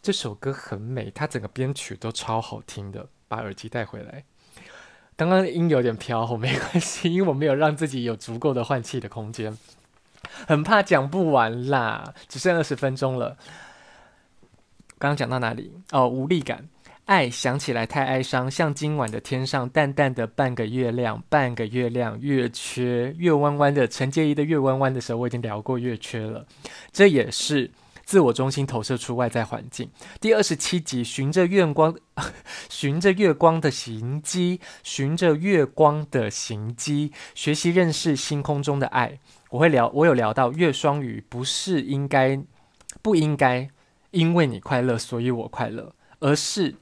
[0.00, 3.06] 这首歌很美，它整个编曲都超好听的。
[3.28, 4.24] 把耳机带回来。
[5.16, 9.56] 刚刚的音有点飘，没关系，因为我没有让自己有足够的换气的空间，
[10.46, 13.38] 很怕讲不完啦，只剩二十分钟了。
[14.98, 15.72] 刚刚讲到哪里？
[15.90, 16.68] 哦，无力感，
[17.06, 26.44] 爱想起来太哀伤，像今晚的天上淡淡的半个月亮，半个月亮，月缺，月弯弯的，陈洁仪的月弯弯的时候，我已经聊过月缺了，
[26.92, 27.70] 这也是。
[28.06, 29.90] 自我中心投射出外在环境。
[30.20, 31.92] 第二十七集，循着月光，
[32.70, 39.18] 循着月光的行迹，循着月光的行迹，学习认识星空中的爱。
[39.50, 42.40] 我会聊，我有聊到月双鱼，不是应该，
[43.02, 43.68] 不应该，
[44.12, 46.76] 因为你快乐，所以我快乐，而是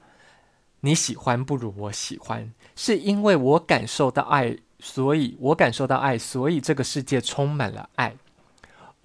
[0.81, 8.15] 你喜欢不如我喜欢，是因为我感受到爱，所以我感受到爱，所以这个世界充满了爱。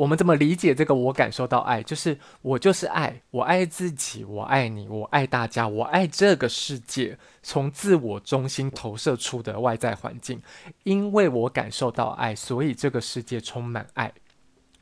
[0.01, 0.95] 我们怎么理解这个？
[0.95, 10.41] 我感受到爱，就是我就是爱，我爱自己，我爱你，我爱大家，我爱这个世界，从自我中心投射出的外在环境。
[10.85, 14.11] 因为我感受到爱，所以这个世界充满爱。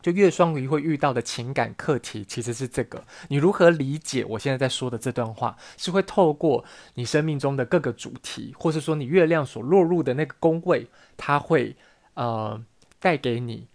[0.01, 3.03] 就月双鱼会遇到的情感课题，其实是这个。
[3.27, 5.57] 你如何理解我现在在说的这段话？
[5.77, 11.75] 是会透过你生命中的各个主题，或是说你月亮所落入的那个宫位，它会
[12.15, 12.63] 呃
[13.01, 13.67] 带给你。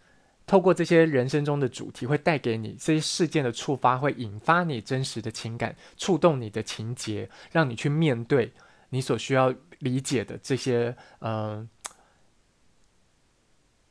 [0.54, 8.54] 透过这些人生中的主题，会带给你这些事件的触发，会引发你真实的情感，触动你的情节，让你去面对
[8.92, 11.68] 你所需要理解的这些呃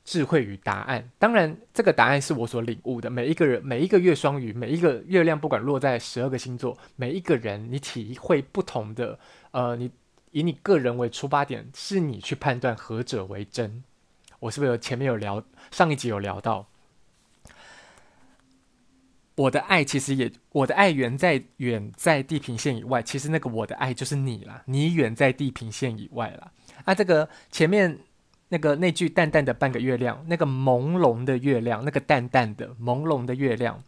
[0.05, 1.11] 智慧与答案。
[1.19, 3.11] 当然，这个答案是我所领悟的。
[3.11, 9.19] 每一个人，每一个月双鱼，每一个月亮，不管落在十二个星座，每一个人，你体会不同的。
[9.51, 9.91] 呃，你
[10.31, 13.83] 以你个人为出发点，是你去判断何者为真。
[14.43, 16.67] 我是不是有前面有聊，上一集有聊到，
[19.37, 26.51] 我的爱其实也，我的爱远在远在地平线以外，其实那个我的爱就是你啦，你远在地平线以外啦。
[26.85, 28.01] 啊，这个前面
[28.49, 33.81] 那个那句淡淡的半个月亮，那个朦胧的月亮，那个淡淡的朦胧的月亮。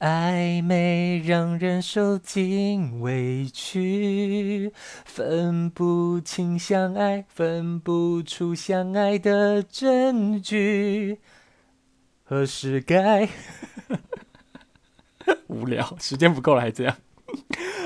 [0.00, 4.72] 暧昧让人受尽委屈，
[5.04, 11.18] 分不清相爱，分不出相爱的证据。
[12.22, 13.28] 何时该？
[15.48, 16.96] 无聊，时间不够了，还这样。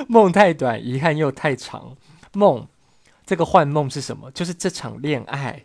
[0.06, 1.96] 梦太短，遗憾又太长。
[2.34, 2.68] 梦，
[3.24, 4.30] 这个幻梦是什么？
[4.32, 5.64] 就是这场恋爱。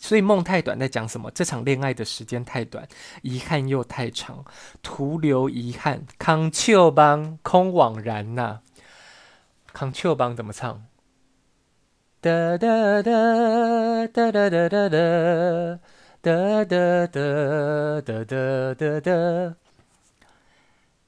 [0.00, 1.30] 所以梦太短，在讲什么？
[1.32, 2.88] 这场恋爱的时间太短，
[3.20, 4.42] 遗憾又太长，
[4.82, 6.06] 徒留遗憾。
[6.18, 8.62] 空笑梦，空惘然呐、啊。
[9.74, 10.86] 空笑梦怎么唱？
[12.22, 14.88] 哒哒哒哒哒哒哒哒
[16.22, 19.56] 哒哒哒哒哒哒哒。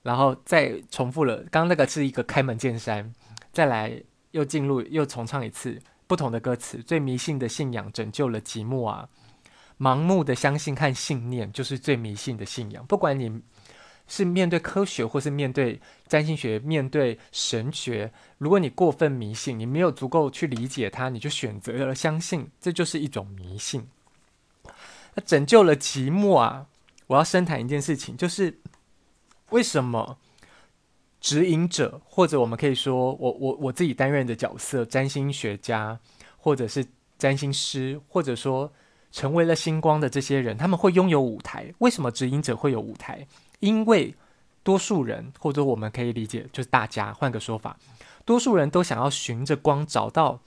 [0.02, 3.12] 然后再重复了，刚刚那个是一个开门见山，
[3.52, 4.02] 再来
[4.32, 5.80] 又进入，又重唱一次。
[6.12, 9.08] 不同的歌词，最迷信的信仰拯救了寂寞啊！
[9.80, 12.84] 盲目的相信和信念就是最迷信的信仰。
[12.84, 13.40] 不管你
[14.06, 23.88] 是面对科学，或是面对占星学、面对神学，如果你过分迷信，你没有足够去理解它，你就选择了相信，这就是一种迷信。
[25.14, 26.66] 那拯救了寂寞啊！
[27.06, 28.58] 我要深谈一件事情，就是
[29.48, 30.18] 为什么？
[31.22, 35.96] 指引者，或者我们可以说，我我我自己担任的角色，占星学家，
[36.36, 36.84] 或者是
[37.16, 38.70] 占星师，或者说
[39.12, 41.72] 成为了星光的这些人，他们会拥有舞台。
[41.78, 43.24] 为什么指引者会有舞台？
[43.60, 44.12] 因为
[44.64, 47.78] 多数人，或者我们可以理解，就是大家，换个说法，
[48.24, 50.40] 多数人都想要循着光，找到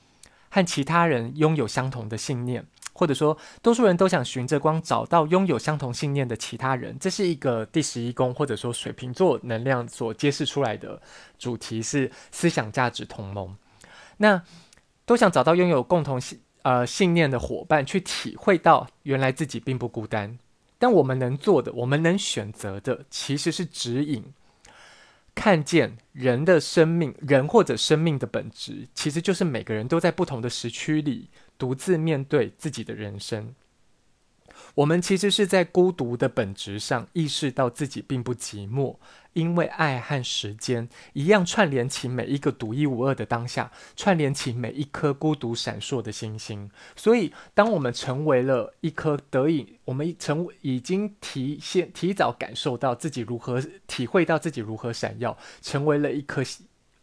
[0.49, 2.65] 和其他人拥有相同的信念。
[2.97, 11.01] 或者说，多数人都想循着光找到拥有相同信念的其他人，这是一个第十一宫或者说水瓶座能量所揭示出来的
[11.37, 13.53] 主题是思想价值同盟。
[14.17, 14.41] 那
[15.05, 20.39] 都想找到拥有共同信呃信念的伙伴，去体会到原来自己并不孤单。
[20.79, 24.23] 但我们能做的，我们能选择的，其实是指引。
[25.35, 33.53] 看见人的生命，人或者生命的本质，其实就是每个人都在不同的时区里独自面对自己的人生。
[34.75, 38.95] 我们其实是在孤独的本质上意识到自己并不寂寞，
[39.33, 46.69] 因为爱和时间一样串联起每一个独一无二的当下，串联起每一颗孤独闪烁的星星。
[46.95, 56.41] 所以，当我们成为了一颗得以，我们成已经提现提早感受到自己如何体会到自己如何闪耀，成为了一颗。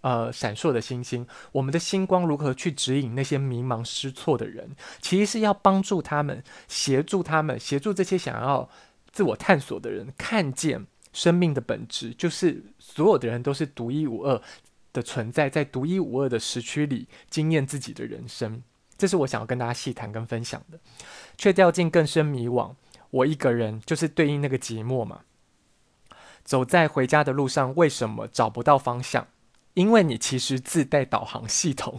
[0.02, 4.76] 呃，闪烁的星星，我们的星光如何去指引那些迷茫失措的人？
[5.00, 8.68] 其实是要帮助他们，协助他们，协助这些想要
[9.12, 14.42] 自我探索的人，看见生命的本质，就是所有的人都是独一无二
[14.92, 18.62] 的存在，在独一无二的时区里经验自己的人生。
[18.98, 20.80] 这是我想要跟大家细谈跟分享的，
[21.38, 22.74] 却掉进更深迷惘。
[23.10, 25.20] 我一个人就是对应那个寂寞嘛。
[26.44, 29.28] 走在回家的路上，为什么找不到方向？
[29.74, 31.98] 因为你其实自带导航系统，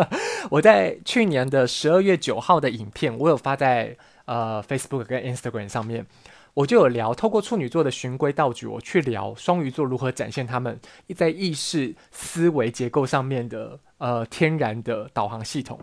[0.50, 3.96] 我在去年的十二月九号的影片，我有发在
[4.26, 6.06] 呃 Facebook 跟 Instagram 上面，
[6.52, 10.78] 我就有聊透过处女座的循规蹈矩，我去聊双鱼座如何展现他们
[11.16, 15.80] 在意识思维结构上面的呃天然的导航系统，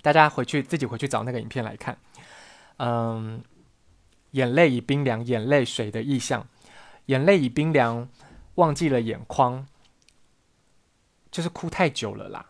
[0.00, 1.98] 大家回去自己回去找那个影片来看，
[2.78, 3.42] 嗯，
[4.30, 6.46] 眼泪已冰凉，眼泪水的意象，
[7.06, 8.08] 眼泪已冰凉，
[8.54, 9.66] 忘记了眼眶。
[11.36, 12.46] 就是哭太久了啦，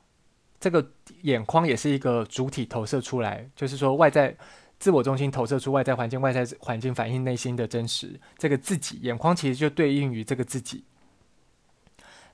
[0.61, 4.33] 这个眼眶也是一个主体投射出来，就是说外在
[4.79, 8.21] 自我中心投射出外在环境，外在环境反映内心的真实。
[8.39, 10.85] 这个自己眼眶其实就对应于这个自己。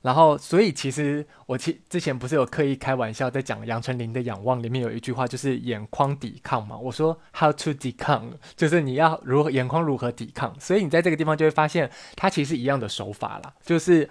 [0.02, 6.76] 然后，所以其实我其之前不是有刻意开玩笑在讲杨丞琳的《仰望》里面有一句话，就是眼眶抵抗嘛。
[6.76, 10.54] 我说 How to 抵抗，就是你要如何眼眶如何抵抗。
[10.60, 14.06] 所以你在这个地方就会发现，它其实一样的手法啦，就是。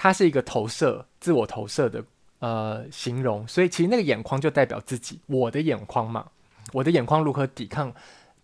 [0.00, 2.04] 它是一个投射、自我投射的
[2.38, 6.28] 呃形容，所以其实那个眼眶就代表自己，我的眼眶嘛，
[6.72, 7.92] 我的眼眶如何抵抗、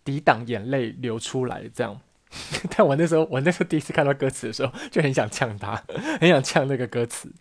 [0.03, 1.97] 抵挡眼泪流出来这样。
[2.75, 5.81] 但我那时候，我那时候第一次看到歌词的时候，就很想呛他，
[6.19, 7.31] 很想呛那个歌词，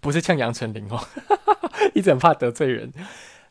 [0.00, 0.98] 不是呛杨丞琳哦，
[1.94, 2.92] 一直很怕得罪人。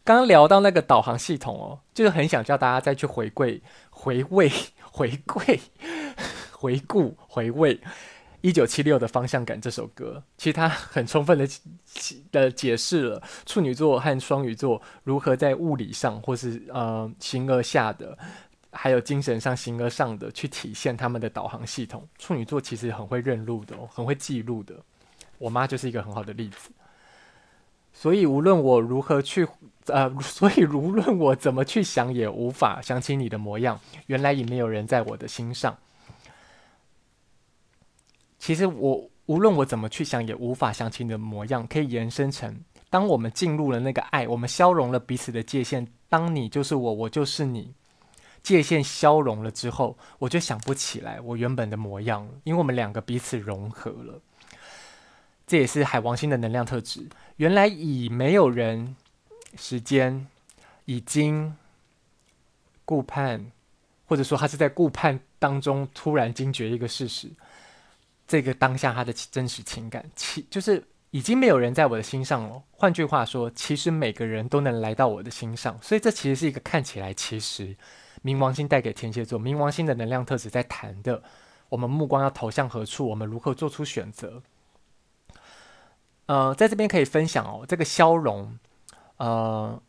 [0.04, 4.52] 刚刚聊到那个导航系统哦，就是很想叫大家再去回归、回味、
[4.92, 5.62] 回归、
[6.52, 7.80] 回顾、回味。
[8.42, 11.48] 一九七六的方向感这首歌，其实它很充分的
[12.32, 18.18] 的解释了处女座和双鱼座如何在物理上或是呃形而下的，
[18.72, 22.08] 还有精神上形而上的去体现他们的导航系统。
[22.18, 24.74] 处女座其实很会认路的，很会记录的。
[25.38, 26.70] 我妈就是一个很好的例子。
[27.92, 29.46] 所以无论我如何去
[29.88, 33.78] 呃， 所以无论我怎么去想，也无法想起你的模样。
[34.06, 35.78] 原来已没有人在我的心上。
[38.40, 41.68] 其实我无论我怎么去想，也无法想起你的模样。
[41.68, 42.58] 可以延伸成，
[42.90, 45.86] 当我们进入了那个爱，我们消融了彼此的界限。
[46.08, 47.72] 当你就是我，我就是你，
[48.42, 54.20] 界限消融了之后，我就想不起来我原本的模样了，因为我们两个彼此融合了。
[55.46, 57.08] 这也是海王星的能量特质。
[57.38, 58.96] 原来已没有人，
[59.58, 60.28] 时间
[60.86, 61.56] 已经
[62.86, 63.52] 顾盼，
[64.06, 67.30] 或者说他是在顾盼当中突然惊觉一个事实。
[68.30, 72.62] 这个当下他的真实情感，其就是已经没有人在我的心上了。
[72.70, 77.76] 换句话说，其实每个人都能来到我的心上，所以这其实是一个看起来其实
[78.24, 81.24] 冥王星带给天蝎座，冥王星的能量特质在谈的，
[81.70, 84.44] 我们目光要投向何处，我们如何做出选择。
[86.28, 88.60] 呃，在这边可以分享哦，这个消融，
[89.18, 89.82] 呃，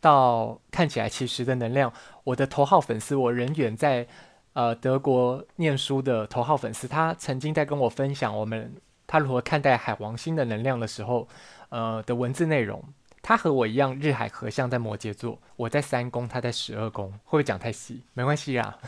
[0.00, 1.92] 到看起来其实的能量，
[2.24, 4.08] 我的头号粉丝，我人远在。
[4.54, 8.72] 呃，德国念书的头号粉丝，他曾经在跟我分享我们
[9.04, 11.28] 他如何看待海王星的能量的时候，
[11.70, 12.82] 呃的文字内容。
[13.20, 17.10] 他和我一样，日海合相在摩羯座，我在三宫，他在十二宫。
[17.24, 18.04] 会不会讲太细？
[18.12, 18.78] 没关系啊。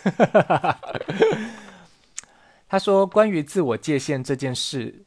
[2.69, 5.05] 他说，关于自我界限这件事，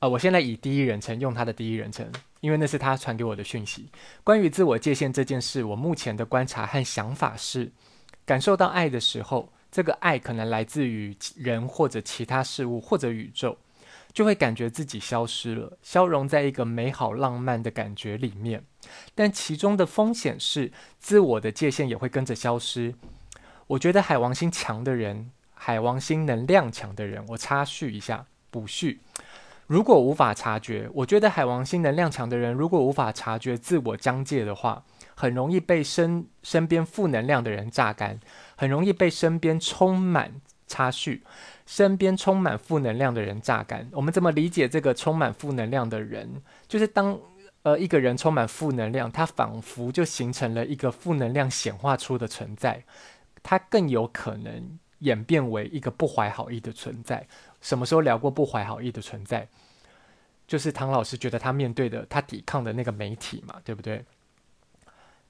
[0.00, 3.88] 呃，我现在以第一人称用他的第一人称，因为那是他传给我的讯息。
[4.22, 7.72] 关于自我界限这件事，我目前的观察和想法是，
[8.26, 9.50] 感受到爱的时候。
[9.76, 13.58] 这个爱可能来自于人或者其他事物或者宇宙，
[14.10, 18.64] 就会感觉自己消失了，消融在一个美好浪漫的感觉里面。
[19.14, 22.94] 但其中的风险是，自我的界限也会跟着消失。
[23.66, 29.00] 我觉得海王星强的人，海王星能量强的人，我插叙一下，补叙。
[29.66, 34.86] 如果无法察觉，我觉得海王星能量强的人，如果无法察觉自我疆界的话，
[35.18, 38.20] 很容易被身身边负能量的人榨干，
[38.54, 40.30] 很容易被身边充满
[40.66, 41.22] 插叙，
[41.64, 43.88] 身边充满负能量的人榨干。
[43.92, 46.42] 我们怎么理解这个充满负能量的人？
[46.68, 47.18] 就是当
[47.62, 52.84] 呃一个人充满负能量，他仿佛就形成了一个负能量显化出的存在，
[53.42, 57.26] 他更有可能演变为一个不怀好意的存在。
[57.62, 59.48] 什么时候聊过不怀好意的存在？
[60.46, 64.04] 就是唐老师觉得他面对的、他抵抗的那个媒体嘛，对不对？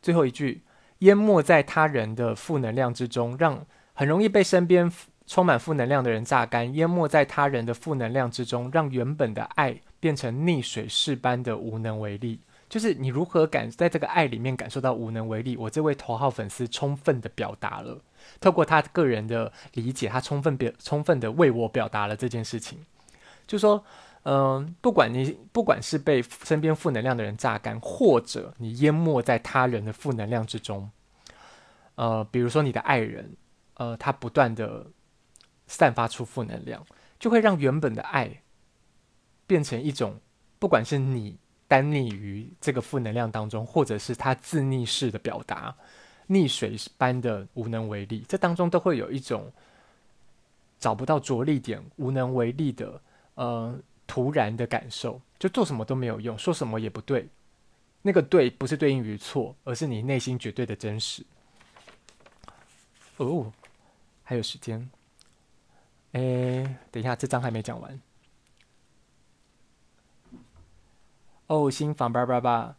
[0.07, 0.63] 最后一句，
[0.99, 4.89] 淹没在他人的负能量之中，让很容易被身边
[5.27, 6.73] 充满负能量的人榨干。
[6.77, 12.39] 淹没在他人的负能量之中，让原本的爱变成逆水式般的无能为力。
[12.69, 15.57] 就是你如何感在这个爱里面感受到无能为力？
[15.57, 18.01] 我这位头号粉丝充分的表达了，
[18.39, 22.79] 透过他个人的理解，他充分表充分的为我表达了这件事情，
[23.45, 23.85] 就说。
[24.29, 30.91] 嗯，不管你不管是被身边负能量的人榨干，或者你淹没在他人的负能量之中，
[31.95, 33.37] 呃，比如说你的爱人，
[33.75, 34.85] 呃，他不断的
[35.69, 36.85] 散发出负能量，
[37.21, 38.43] 就会让原本的爱
[39.47, 40.19] 变成一种，
[40.59, 45.73] 不管是你单溺于这个负能量当中，或者是他自溺式的表达，
[46.29, 49.53] 溺水般的无能为力，这当中都会有一种
[50.81, 53.01] 找不到着力点、无能为力的，
[53.37, 53.79] 呃。
[54.07, 57.29] 突然的感受，就做什么都没有用，说什么也不对。
[58.03, 61.25] 那个对不是对应于错，而是你内心绝对的真实。
[63.17, 63.53] 哦，
[64.23, 64.89] 还有时间。
[66.13, 66.21] 哎，
[66.91, 68.01] 等一下，这章还没讲完。
[71.49, 72.77] 哦，新房叭叭叭，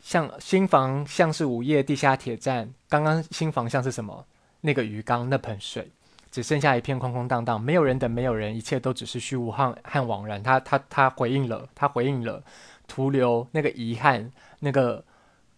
[0.00, 2.72] 像新房像是午夜地下铁站。
[2.88, 4.26] 刚刚新房像是什么？
[4.60, 5.90] 那个鱼缸，那盆水。
[6.30, 10.42] 只剩下一片空空荡荡，没有人等，没有人，一切都只是虚无和和惘然。
[10.42, 12.44] 他他他回应了，他回应了，
[12.86, 15.04] 徒留那个遗憾，那个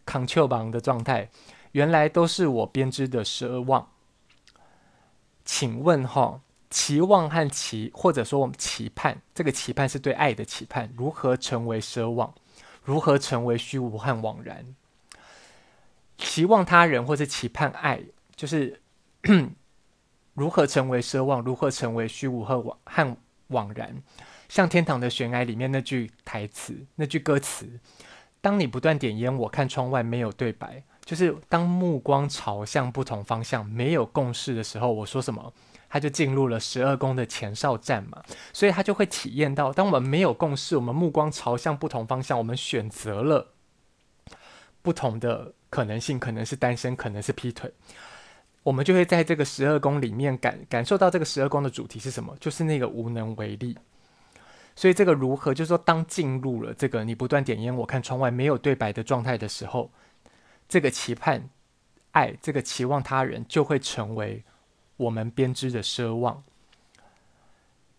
[0.07, 1.29] control 榜的状态，
[1.73, 3.89] 原来都是我编织的奢望。
[5.45, 6.41] 请问哈，
[6.71, 12.33] 期望和期，或者说我们期盼，这个期盼是对爱的期盼，如何成为奢望？
[12.85, 14.77] 如何成为虚无和枉然？
[16.17, 18.03] 期望他人或是期盼爱，
[18.37, 18.81] 就是。
[20.35, 21.43] 如何成为奢望？
[21.43, 23.17] 如何成为虚无和惘和
[23.51, 24.03] 惘然？
[24.49, 27.79] 像天堂的悬崖里面那句台词，那句歌词
[28.41, 35.53] ：“当你不断点烟，我看窗外没有对白。”就是当目光朝向不同方向，没有共识的时候，我说什么，
[35.89, 38.23] 他就进入了十二宫的前哨站嘛。
[38.53, 43.55] 所以他就会体验到，当我们没有共识，我们目光朝向不同方向，我们选择了
[44.83, 47.73] 不同的可能性，可能是单身，可能是劈腿。
[48.63, 52.37] 我们就会在这个十二宫里面感感受到这个十二宫的主题是什么？
[52.39, 53.77] 就是那个无能为力。
[54.77, 59.91] 所以这个如何，就是说，当进入了这个你不断点烟，我看窗外没有对白的状态的时候，
[60.69, 61.49] 这个期盼
[62.13, 64.45] 爱，这个期望他人，就会成为
[64.97, 66.43] 我们编织的奢望。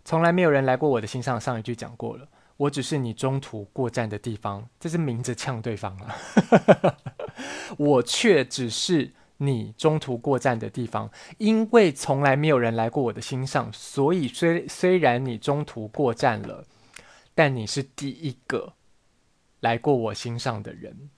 [0.05, 6.97] 从来没有人来过我的心上，上一句讲过了，我只是你中途过站的地方，这是明着呛对方了。
[7.77, 9.11] 我却只是。
[9.43, 16.63] 你中途过站的地方，因为从来没有人来过我的心上，所以虽虽然你中途过站了，
[17.33, 18.73] 但你是第一个
[19.59, 21.09] 来过我心上的人。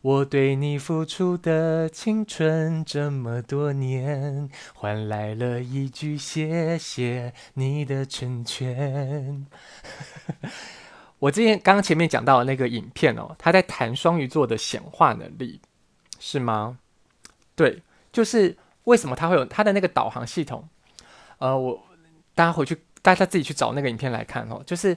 [0.00, 9.46] 我对你付出的青春这么多年，换来了一句谢谢你的成全。
[11.18, 15.60] 我之前刚刚前面讲到那个影片哦，他在谈双鱼座的显化能力，
[16.18, 16.78] 是吗？
[17.56, 17.82] 对，
[18.12, 20.68] 就是为什么他会有他的那个导航系统？
[21.38, 21.82] 呃，我
[22.34, 24.62] 大家回去，大家自己去找那个影片来看哦。
[24.64, 24.96] 就是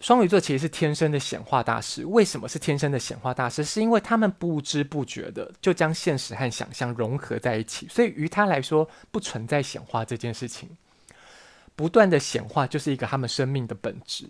[0.00, 2.04] 双鱼座其实是天生的显化大师。
[2.04, 3.62] 为什么是天生的显化大师？
[3.62, 10.70] 是因为他们不知不觉的就将现实和想象融合在一起，所以于他来说不存在显化这件事情。
[11.76, 14.28] 不断的显化就是一个他们生命的本质。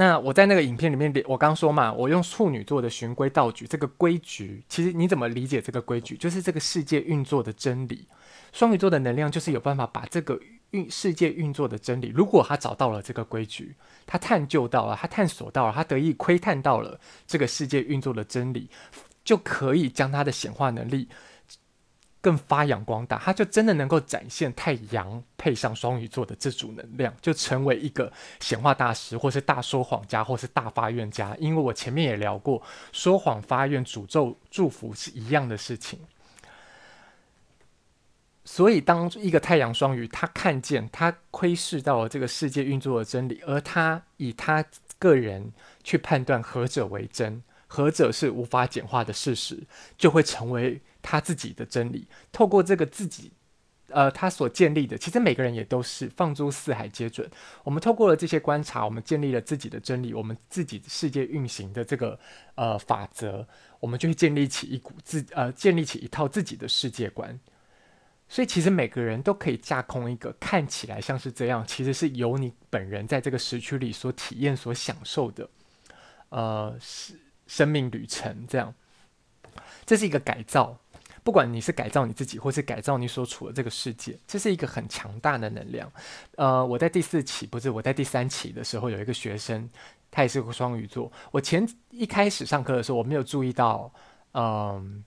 [0.00, 6.16] 那我在那个影片里面，我刚说嘛，我用处女座的循规蹈矩这个规矩，其实你怎么理解这个规矩？
[6.16, 8.06] 就是这个世界运作的真理。
[8.52, 10.38] 双鱼座的能量就是有办法把这个
[10.70, 13.74] 运世界运作的真理，如果他找到了这个规矩，
[14.06, 18.70] 他探究到了，他探索到了，他得以窥探到了这个世界运作的真理，
[19.24, 21.08] 就可以将他的显化能力。
[22.20, 31.36] 更发扬光大，他就真的能够展现太阳配上双鱼座的这组能量，就成为一个显化大师，或是大说谎家，或是大发愿家。
[31.38, 32.60] 因为我前面也聊过，
[32.92, 36.00] 说谎、发愿、诅咒、祝福是一样的事情。
[38.44, 44.64] 所以，当一个太阳双鱼，他看见，他窥视到了这个世界运作的真理，而他以他
[44.98, 45.52] 个人
[45.84, 49.62] 去判断何者为真，何者是无法简化的事实，
[49.96, 50.80] 就会成为。
[51.08, 53.32] 他自己的真理，透过这个自己
[53.88, 57.26] 呃，他所建立的，其实每个人也都是放诸四海皆准。
[57.64, 62.20] 我们透过了这些观察，我们建立了自己的真理，我们自己世界运行的这个
[62.56, 63.46] 呃法则，
[63.80, 67.40] 我们就会建立起一股自呃建立起一套自己的世界观。
[68.28, 75.48] 所以，其实每个人都可以架空一个看起来像是这样，其实是由你本人在这个时区里所体验、所享受的
[76.28, 78.44] 呃生生命旅程。
[78.46, 78.74] 这样，
[79.86, 80.78] 这是一个改造。
[81.28, 85.92] 不管你是改造你自己，或是改造你所处的这个世界，这是一个很强大的能量。
[86.36, 89.68] 呃，我在第四期不是我在第三期的时候，有一个学生，
[90.10, 91.12] 他也是个双鱼座。
[91.30, 93.92] 我前一开始上课的时候，我没有注意到，
[94.32, 95.04] 嗯、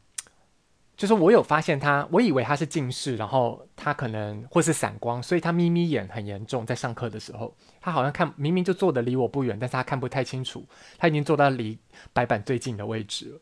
[0.95, 6.63] 就是我有发现他，我以为他是近视，然后他可能或是散光，所以他眯眯眼很严重。
[6.63, 10.63] 在上课的时候，他好像看明明就坐得离我不远，但是他看不太清楚，
[10.99, 11.79] 他已经坐到离
[12.13, 13.41] 白板最近的位置了。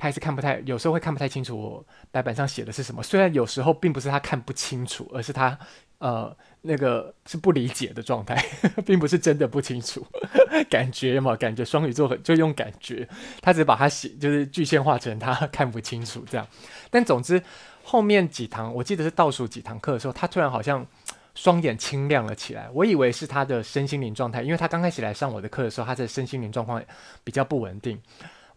[0.00, 3.02] 他还是看不太，有时候会看不太清楚我白板上写的是什么。
[3.02, 5.58] 虽然有时候并不是他看不清楚，而是他
[5.98, 8.42] 呃那个是不理解的状态，
[8.86, 10.06] 并不是真的不清楚。
[10.70, 13.06] 感觉嘛，感觉双鱼座就用感觉，
[13.42, 16.46] 他只把它写就是具象化成他看不清楚这样。
[16.90, 17.42] 但总之
[17.84, 20.86] 后面几堂，我记得是倒数几堂课的时候，他突然好像
[21.34, 22.70] 双眼清亮了起来。
[22.72, 26.82] 我以为是他的身心灵状态，因为他刚开始来上我的课的时候，他的身心灵状况
[27.22, 28.00] 比较不稳定。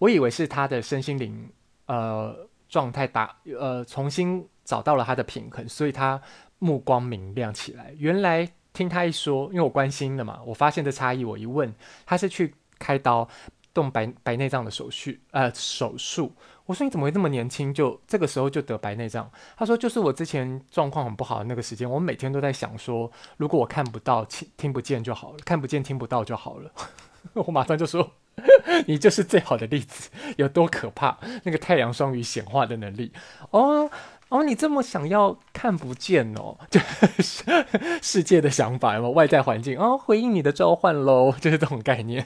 [0.03, 1.49] 我以为是他的身心灵
[1.85, 2.35] 呃
[2.67, 6.21] 状态打呃重新找到了他的平衡，所以他
[6.59, 7.93] 目光明亮起来。
[7.97, 11.23] 原来听他一说，因为我关心的嘛，我发现的差异。
[11.23, 11.73] 我一问，
[12.05, 13.25] 他是去开刀
[13.73, 16.33] 动白白内障的手术呃手术。
[16.65, 19.31] 我说你怎么会这么年轻就这个时候就得白内障？
[19.55, 26.69] 他说就是我之前状况很不好的那个时间，我每天都在想说，如果我看不到听听不见就好了，看不见听不到就好了。
[27.35, 28.11] 我马上就说。
[28.87, 31.17] 你就是最好的例子，有多可怕？
[31.43, 33.13] 那个太阳双鱼显化的能力
[33.51, 33.89] 哦
[34.29, 36.79] 哦，你这么想要看不见哦， 就
[37.19, 37.65] 是
[38.01, 42.25] 世界的想法，有没有外在环境哦，回应你的召唤喽， 就是这种概念。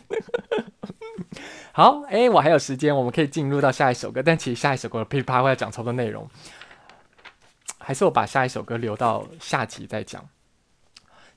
[1.74, 6.28] 好，哎，我还有时间，我们可以进入到下一首歌，但其实下一首歌噼里啪啦会讲超多内容，
[7.78, 10.24] 还是我把下一首歌留到下集再讲。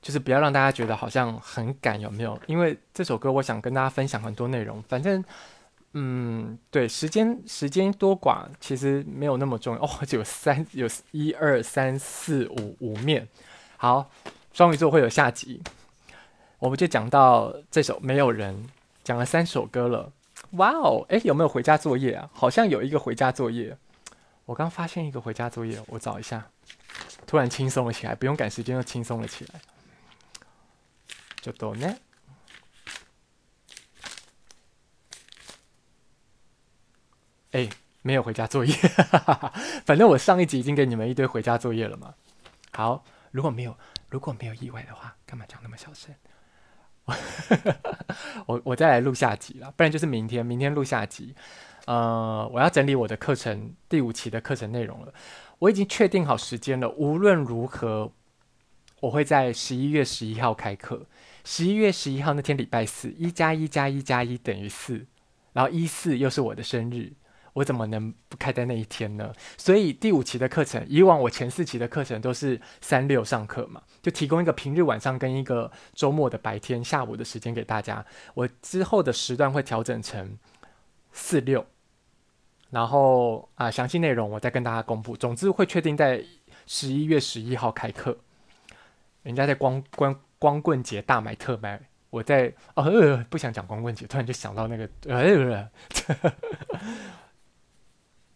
[0.01, 2.39] 就是不要让大家觉得好像很赶，有没有？
[2.47, 4.81] 因为这首歌我想跟大家分享很多内容。
[4.89, 5.23] 反正，
[5.93, 9.89] 嗯，对，时间时间多寡其实没有那么重要哦。
[10.09, 13.27] 有三有一二三四五五面。
[13.77, 14.09] 好，
[14.53, 15.61] 双鱼座会有下集，
[16.59, 18.55] 我们就讲到这首《没有人》，
[19.03, 20.11] 讲了三首歌了。
[20.51, 22.29] 哇哦，诶，有没有回家作业啊？
[22.33, 23.77] 好像有一个回家作业。
[24.45, 26.45] 我刚发现一个回家作业，我找一下。
[27.25, 29.61] 突然轻松了起来，不用赶时间，又轻松了起来。
[31.41, 31.95] 就多呢。
[37.51, 37.67] 哎，
[38.01, 38.73] 没有回家作业，
[39.85, 42.13] 反正我上一集已经给你们一堆回家作业了嘛。
[42.71, 43.77] 好，如果没有
[44.09, 46.15] 如果没有意外的话，干嘛讲那么小声？
[48.45, 51.35] 我我再来录下集了，不然就是明天，明天录下集。
[51.85, 55.13] 呃，我要整理我的课程第五期的课程内容了，
[55.59, 56.87] 我已经确定好时间了。
[56.91, 58.13] 无论如何，
[59.01, 61.05] 我会在十一月十一号开课。
[61.43, 65.05] 十一月十一号那天，礼拜四，一加一加一加一等于四，
[65.53, 67.11] 然后一四又是我的生日，
[67.53, 69.33] 我怎么能不开在那一天呢？
[69.57, 78.05] 所以第五期的课程，以往我前四期的课程都是三六上课嘛，就提供一个平日晚上跟一个周末的白天下午的时间给大家。
[78.33, 80.37] 我之后的时段会调整成
[81.11, 81.65] 四六，
[82.69, 85.17] 然后啊，详细内容我再跟大家公布。
[85.17, 86.23] 总之会确定在
[86.67, 88.17] 十一月十一号开课，
[89.23, 90.17] 人家在光光。
[90.41, 91.79] 光棍节大买特买，
[92.09, 95.69] 我在哦、不想讲光棍节，突然就想到那个呃，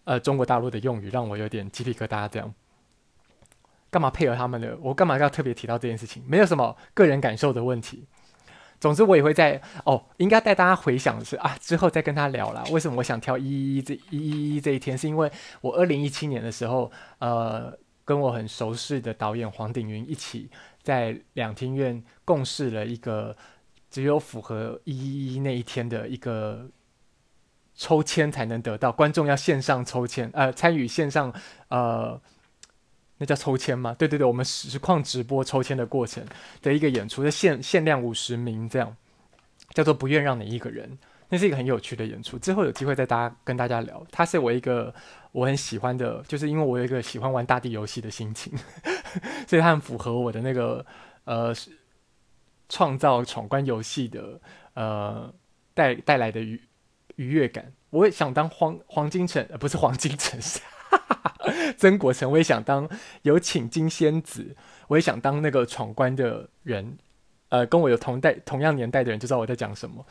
[0.03, 2.30] 呃，中国大陆的用语让我有点鸡皮疙瘩。
[2.30, 2.53] 这样，
[3.89, 4.78] 干嘛配合他们的？
[4.82, 6.24] 我干嘛要特别提到这件事情？
[6.28, 8.06] 没有什么个人感受的问题。
[8.80, 12.64] 总之，我也会在哦，应该带大家回想的是啊，之后再跟他聊啦。
[12.70, 14.95] 为什么我想挑一一一这一一一这一天？
[14.95, 20.51] 是因为我二零一七年的时候，呃，跟我很熟悉的导演黄鼎云一起。
[20.86, 23.36] 在两厅院共事了一个，
[23.89, 26.69] 只有符合一一一那一天的一个
[27.73, 31.33] 抽签才能得到，观众要线上抽签，呃，参与线上，
[31.69, 32.21] 呃，
[33.17, 33.95] 那叫抽签吗？
[33.97, 36.23] 对对对，我们实况直播抽签的过程
[36.61, 38.95] 的一个演出，限限量五十名，这样
[39.73, 40.99] 叫做不愿让你一个人，
[41.30, 42.38] 那是一个很有趣的演出。
[42.38, 44.93] 之后有机会再大家跟大家聊，他是我一个
[45.32, 48.53] 我很喜欢的，就是因为我有一个喜欢玩大地游戏的心情。
[49.47, 50.86] 所以它很符合我的那个
[51.23, 51.53] 呃
[52.67, 54.39] 创造闯关游戏的
[54.73, 55.34] 呃
[55.73, 56.61] 带带来的愉
[57.15, 57.71] 愉悦感。
[57.89, 60.59] 我也想当黄黄金城，不是黄金城市，
[61.78, 62.89] 曾国城，我也想当
[63.21, 64.55] 有请金仙子，
[64.88, 66.97] 我也想当那个闯关的人。
[67.49, 70.03] 呃，跟我有同代同样年代的人就知道我在讲什么。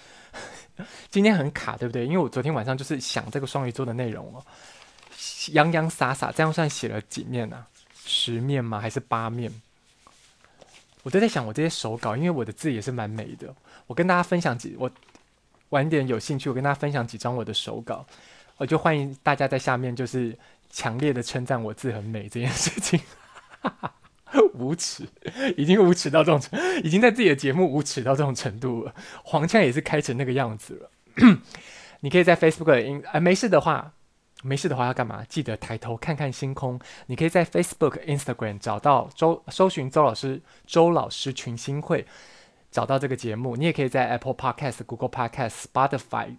[1.10, 2.04] 今天很卡，对不对？
[2.04, 4.44] 因为我昨天晚上就是想这个双鱼座的内容哦，
[5.52, 7.66] 洋洋洒洒，这样算写了几面呢、啊？
[8.04, 8.80] 十面吗？
[8.80, 9.52] 还是八面？
[11.02, 13.54] 我都在想我这些手稿，因为我的字也是蛮美的。
[13.86, 14.90] 我跟大家分享几，我
[15.68, 18.04] 晚点有兴趣，我跟大家分享几张我的手稿。
[18.56, 20.36] 我就欢迎大家在下面就是
[20.70, 23.00] 强烈的称赞我字很美这件事情。
[24.54, 25.06] 无耻，
[25.56, 28.94] 已经无耻到这种程，已经在自己的节目无耻到这种程度了。
[29.22, 30.90] 黄腔也是开成那个样子了。
[32.00, 33.94] 你可以在 Facebook，哎，没事的话，
[34.42, 35.24] 没事的话要干嘛？
[35.28, 36.78] 记得抬头看看星空。
[37.06, 42.06] 你可以在 Facebook、Instagram 找到周，搜寻周老师，周老师群星会，
[42.70, 43.56] 找到这个节目。
[43.56, 46.36] 你也可以在 Apple Podcast、Google Podcast、Spotify、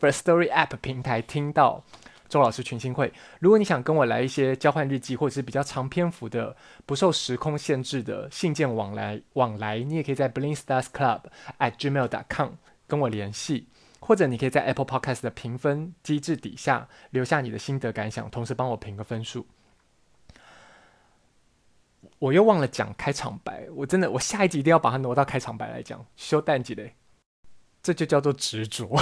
[0.00, 1.84] First Story App 平台听到。
[2.28, 11.22] 周老师群星会，如果你想跟我来一些交换日记，或者是比较长篇幅的、不受时空限制的信件往来往来，你也可以在 blingstarsclub
[11.58, 12.50] at gmail dot com
[12.86, 13.68] 跟我联系，
[14.00, 19.46] 或者你可以在 Apple Podcast 的评分机制底下留下你的心得感想，同时帮我评个分数。
[22.18, 26.04] 我又忘了讲开场白，我真的，我下一集一定要把它挪到开场白来讲。
[26.16, 26.94] 修蛋几嘞？
[27.82, 28.96] 这就叫做执着。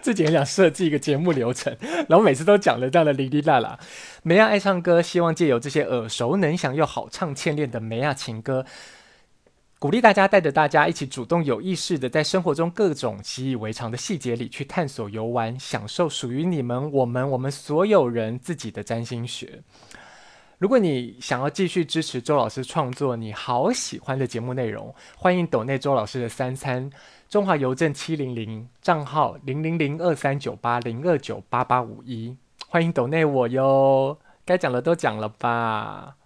[0.02, 1.76] 自己很想设计一个节目流程，
[2.08, 3.78] 然后每次都讲了这样的哩哩啦啦。
[4.22, 8.64] 梅亚爱唱歌，希望借由这些耳熟能详又好唱欠练的梅亚情歌，
[9.78, 19.62] 鼓励大家带着大家一起主动有意识的在生活中各种习以为常的细节里去探索游玩，享受属于你们、我们、我们所有人自己的占星学。
[20.58, 26.90] 如果你想要继续支持周老师创作你好喜欢的节目内容，欢迎抖内周老师的三餐。
[27.30, 36.16] 中华邮政七零零账号零零零二三九八零二九八八五一，欢迎抖内我哟，该讲的都讲了吧？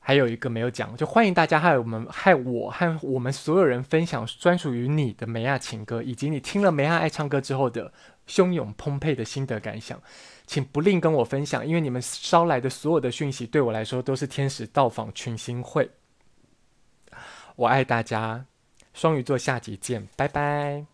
[0.00, 7.92] 还有一个没有讲，就欢迎大家害我们害我和我们所有人分享专属于你的梅亚情歌，以及你听了梅亚爱唱歌之后的
[8.26, 9.96] 汹涌澎湃的心得感想，
[10.44, 15.88] 请不吝跟我分享，因为你们捎来的所有的讯息对我来说都是天使到访群星会，
[17.54, 18.46] 我爱大家。
[18.94, 20.91] 双鱼座，下集见，拜拜。